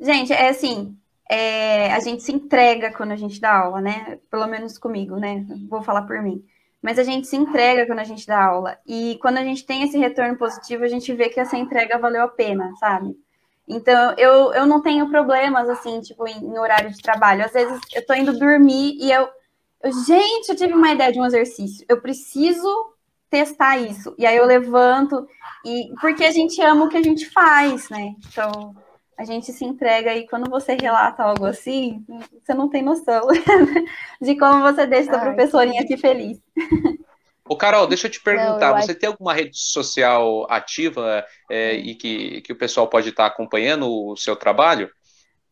[0.00, 0.96] Gente, é assim.
[1.30, 4.18] É, a gente se entrega quando a gente dá aula, né?
[4.30, 5.46] Pelo menos comigo, né?
[5.68, 6.44] Vou falar por mim.
[6.82, 8.78] mas a gente se entrega quando a gente dá aula.
[8.86, 12.22] E quando a gente tem esse retorno positivo, a gente vê que essa entrega valeu
[12.24, 13.16] a pena, sabe?
[13.68, 17.44] Então, eu, eu não tenho problemas, assim, tipo, em, em horário de trabalho.
[17.44, 19.28] Às vezes, eu tô indo dormir e eu,
[19.82, 21.84] eu, gente, eu tive uma ideia de um exercício.
[21.88, 22.92] Eu preciso
[23.28, 24.14] testar isso.
[24.18, 25.26] E aí eu levanto,
[25.64, 28.14] e porque a gente ama o que a gente faz, né?
[28.28, 28.74] Então,
[29.18, 32.04] a gente se entrega e quando você relata algo assim,
[32.44, 33.26] você não tem noção
[34.20, 36.38] de como você deixa a professorinha aqui feliz.
[37.48, 39.00] Ô, Carol, deixa eu te perguntar, não, eu você acho...
[39.00, 44.16] tem alguma rede social ativa é, e que, que o pessoal pode estar acompanhando o
[44.16, 44.90] seu trabalho?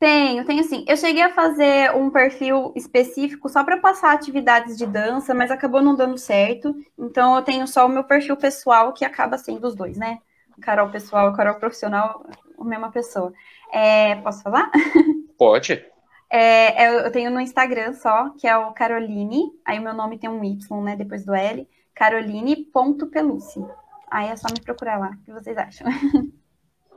[0.00, 0.82] Tenho, tenho sim.
[0.88, 5.82] Eu cheguei a fazer um perfil específico só para passar atividades de dança, mas acabou
[5.82, 6.74] não dando certo.
[6.98, 10.18] Então eu tenho só o meu perfil pessoal, que acaba sendo os dois, né?
[10.62, 12.24] Carol pessoal e Carol profissional,
[12.58, 13.30] a mesma pessoa.
[13.70, 14.70] É, posso falar?
[15.36, 15.84] Pode.
[16.30, 19.50] É, eu tenho no Instagram só, que é o Caroline.
[19.66, 20.96] Aí o meu nome tem um Y, né?
[20.96, 21.68] Depois do L.
[21.94, 23.62] Caroline.peluce.
[24.10, 25.10] Aí é só me procurar lá.
[25.10, 25.86] O que vocês acham?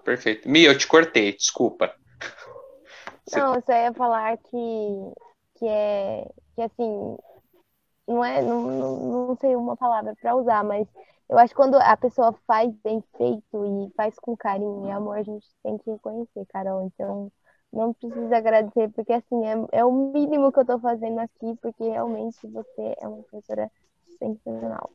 [0.06, 0.48] Perfeito.
[0.48, 1.94] Mi, eu te cortei, desculpa.
[3.32, 5.14] Não, você ia falar que,
[5.56, 7.18] que é que assim
[8.08, 10.88] não é não, não, não sei uma palavra para usar, mas
[11.30, 15.18] eu acho que quando a pessoa faz bem feito e faz com carinho e amor,
[15.18, 16.84] a gente tem que reconhecer, Carol.
[16.84, 17.32] Então,
[17.72, 21.84] não precisa agradecer, porque assim, é, é o mínimo que eu estou fazendo aqui, porque
[21.84, 23.72] realmente você é uma professora
[24.20, 24.92] sensacional.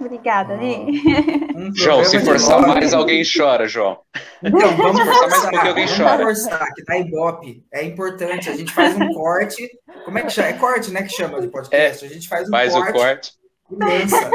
[0.00, 0.54] Obrigada.
[0.54, 3.98] Um João, se forçar mais, alguém chora, João.
[4.42, 6.22] Então, vamos forçar mais porque alguém vamos chora.
[6.24, 7.64] forçar, que tá Ibope.
[7.72, 8.50] É importante.
[8.50, 9.68] A gente faz um corte.
[10.04, 10.48] Como é que chama?
[10.48, 11.02] É corte, né?
[11.02, 12.04] Que chama de podcast.
[12.04, 12.84] É, a gente faz um faz corte.
[12.84, 13.32] Faz o corte.
[13.70, 14.30] Imensa.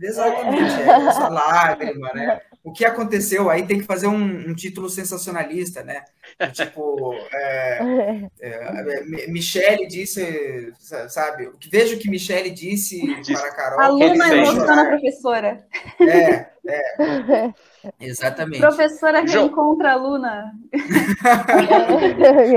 [0.00, 0.80] Exatamente.
[0.82, 2.40] É essa lágrima, né?
[2.64, 6.04] O que aconteceu aí tem que fazer um, um título sensacionalista, né?
[6.52, 10.72] Tipo, é, é, Michele disse,
[11.08, 11.50] sabe?
[11.70, 13.02] Veja o que Michele disse
[13.32, 13.80] para a Carol.
[13.80, 15.66] Aluna emociona a professora.
[16.00, 17.52] É, é.
[18.00, 18.60] Exatamente.
[18.60, 20.52] Professora reencontra aluna.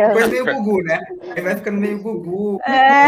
[0.07, 0.99] Depois meio Gugu, né?
[1.35, 2.59] Aí vai ficando meio Gugu.
[2.63, 3.07] É.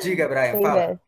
[0.00, 1.00] Diga, Brian, fala.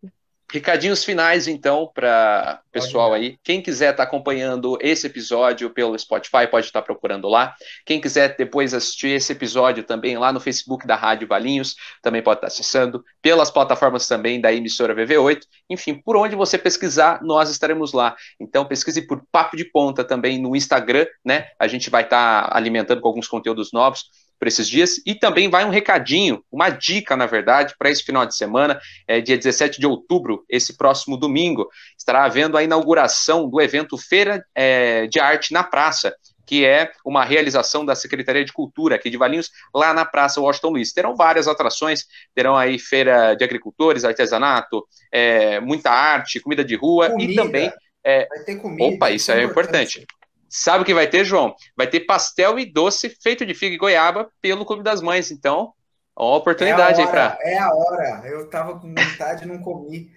[0.52, 3.38] Recadinhos finais, então, para pessoal aí.
[3.44, 7.54] Quem quiser estar tá acompanhando esse episódio pelo Spotify, pode estar tá procurando lá.
[7.86, 12.38] Quem quiser depois assistir esse episódio também lá no Facebook da Rádio Valinhos, também pode
[12.38, 13.04] estar tá acessando.
[13.22, 15.40] Pelas plataformas também da emissora VV8.
[15.68, 18.16] Enfim, por onde você pesquisar, nós estaremos lá.
[18.40, 21.46] Então, pesquise por Papo de Ponta também no Instagram, né?
[21.60, 24.04] A gente vai estar alimentando com alguns conteúdos novos
[24.40, 25.00] para esses dias.
[25.06, 29.20] E também vai um recadinho, uma dica, na verdade, para esse final de semana, é,
[29.20, 35.06] dia 17 de outubro, esse próximo domingo, estará havendo a inauguração do evento Feira é,
[35.06, 36.16] de Arte na Praça,
[36.46, 40.70] que é uma realização da Secretaria de Cultura aqui de Valinhos, lá na Praça Washington
[40.70, 40.92] Luiz.
[40.92, 47.10] Terão várias atrações, terão aí feira de agricultores, artesanato, é, muita arte, comida de rua
[47.10, 47.32] comida.
[47.32, 47.72] e também...
[48.02, 48.94] É, vai ter comida.
[48.94, 49.98] Opa, isso é importante.
[49.98, 50.19] importante.
[50.52, 51.54] Sabe o que vai ter, João?
[51.76, 55.30] Vai ter pastel e doce feito de figa e goiaba pelo Clube das Mães.
[55.30, 55.72] Então,
[56.16, 57.38] ó, oportunidade é aí para.
[57.40, 58.22] É a hora.
[58.26, 60.10] Eu tava com vontade e não comi.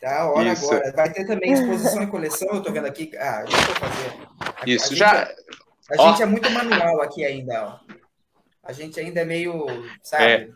[0.00, 0.72] Tá a hora Isso.
[0.72, 0.92] agora.
[0.92, 2.48] Vai ter também exposição e coleção.
[2.54, 3.10] Eu tô vendo aqui.
[3.18, 4.12] Ah, deixa eu fazer.
[4.64, 5.24] Isso, a gente, já.
[5.24, 6.10] A ó.
[6.10, 7.94] gente é muito manual aqui ainda, ó.
[8.62, 9.66] A gente ainda é meio,
[10.00, 10.24] sabe?
[10.24, 10.48] É.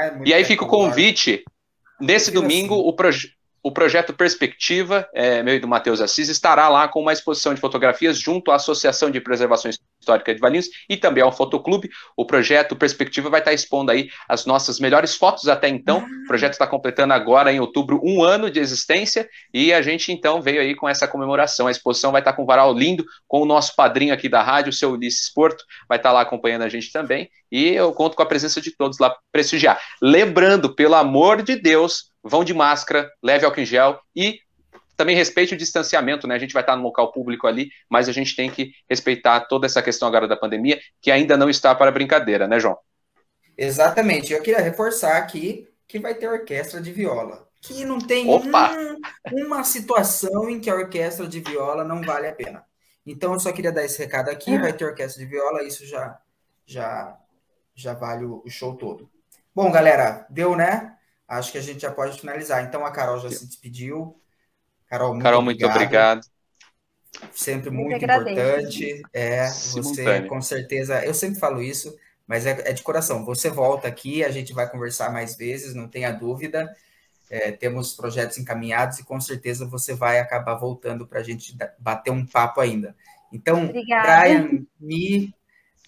[0.00, 1.42] É e aí fica o convite.
[1.98, 2.88] Nesse domingo, assim.
[2.88, 7.12] o projeto o projeto Perspectiva, é, meu e do Matheus Assis, estará lá com uma
[7.12, 9.70] exposição de fotografias junto à Associação de Preservação
[10.08, 11.90] Histórica de Valinhos e também ao Fotoclube.
[12.16, 15.98] O projeto Perspectiva vai estar expondo aí as nossas melhores fotos até então.
[15.98, 20.40] O projeto está completando agora, em outubro, um ano de existência e a gente então
[20.40, 21.66] veio aí com essa comemoração.
[21.66, 24.70] A exposição vai estar com um varal lindo, com o nosso padrinho aqui da rádio,
[24.70, 27.28] o seu Ulisses Porto, vai estar lá acompanhando a gente também.
[27.52, 29.78] E eu conto com a presença de todos lá prestigiar.
[30.00, 34.38] Lembrando, pelo amor de Deus, vão de máscara, leve álcool em gel e
[34.98, 36.34] também respeite o distanciamento, né?
[36.34, 39.64] A gente vai estar no local público ali, mas a gente tem que respeitar toda
[39.64, 42.76] essa questão agora da pandemia, que ainda não está para brincadeira, né, João?
[43.56, 44.32] Exatamente.
[44.32, 47.48] Eu queria reforçar aqui que vai ter orquestra de viola.
[47.62, 49.00] Que não tem um,
[49.32, 52.64] uma situação em que a orquestra de viola não vale a pena.
[53.06, 56.20] Então eu só queria dar esse recado aqui, vai ter orquestra de viola, isso já
[56.66, 57.16] já
[57.74, 59.10] já vale o show todo.
[59.54, 60.98] Bom, galera, deu, né?
[61.28, 62.64] acho que a gente já pode finalizar.
[62.64, 64.18] Então a Carol já se despediu.
[64.88, 66.20] Carol, muito, Carol, muito obrigado.
[67.32, 69.02] Sempre muito, muito importante.
[69.12, 71.04] É, você com certeza.
[71.04, 71.94] Eu sempre falo isso,
[72.26, 73.24] mas é, é, de coração.
[73.24, 76.74] Você volta aqui, a gente vai conversar mais vezes, não tenha dúvida.
[77.30, 82.10] É, temos projetos encaminhados e com certeza você vai acabar voltando para a gente bater
[82.10, 82.96] um papo ainda.
[83.30, 84.20] Então, Obrigada.
[84.20, 85.34] Brian, Mi,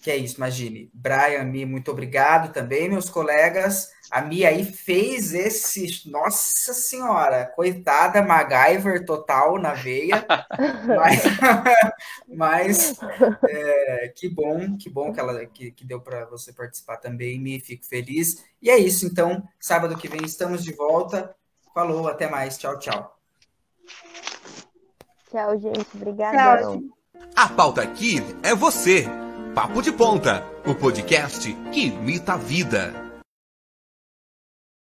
[0.01, 0.89] que é isso, imagine.
[0.93, 3.91] Brian, Mi, muito obrigado também, meus colegas.
[4.09, 6.09] A Mi aí fez esse.
[6.09, 10.25] Nossa Senhora, coitada, MacGyver total na veia.
[10.97, 11.23] mas
[12.27, 12.99] mas
[13.47, 17.59] é, que bom, que bom que, ela, que, que deu para você participar também, Mi,
[17.59, 18.43] fico feliz.
[18.59, 21.35] E é isso, então, sábado que vem estamos de volta.
[21.73, 22.57] Falou, até mais.
[22.57, 23.17] Tchau, tchau.
[25.29, 25.87] Tchau, gente.
[25.95, 26.81] Obrigada.
[27.35, 29.05] A pauta aqui é você.
[29.53, 33.10] Papo de Ponta, o podcast que imita a vida.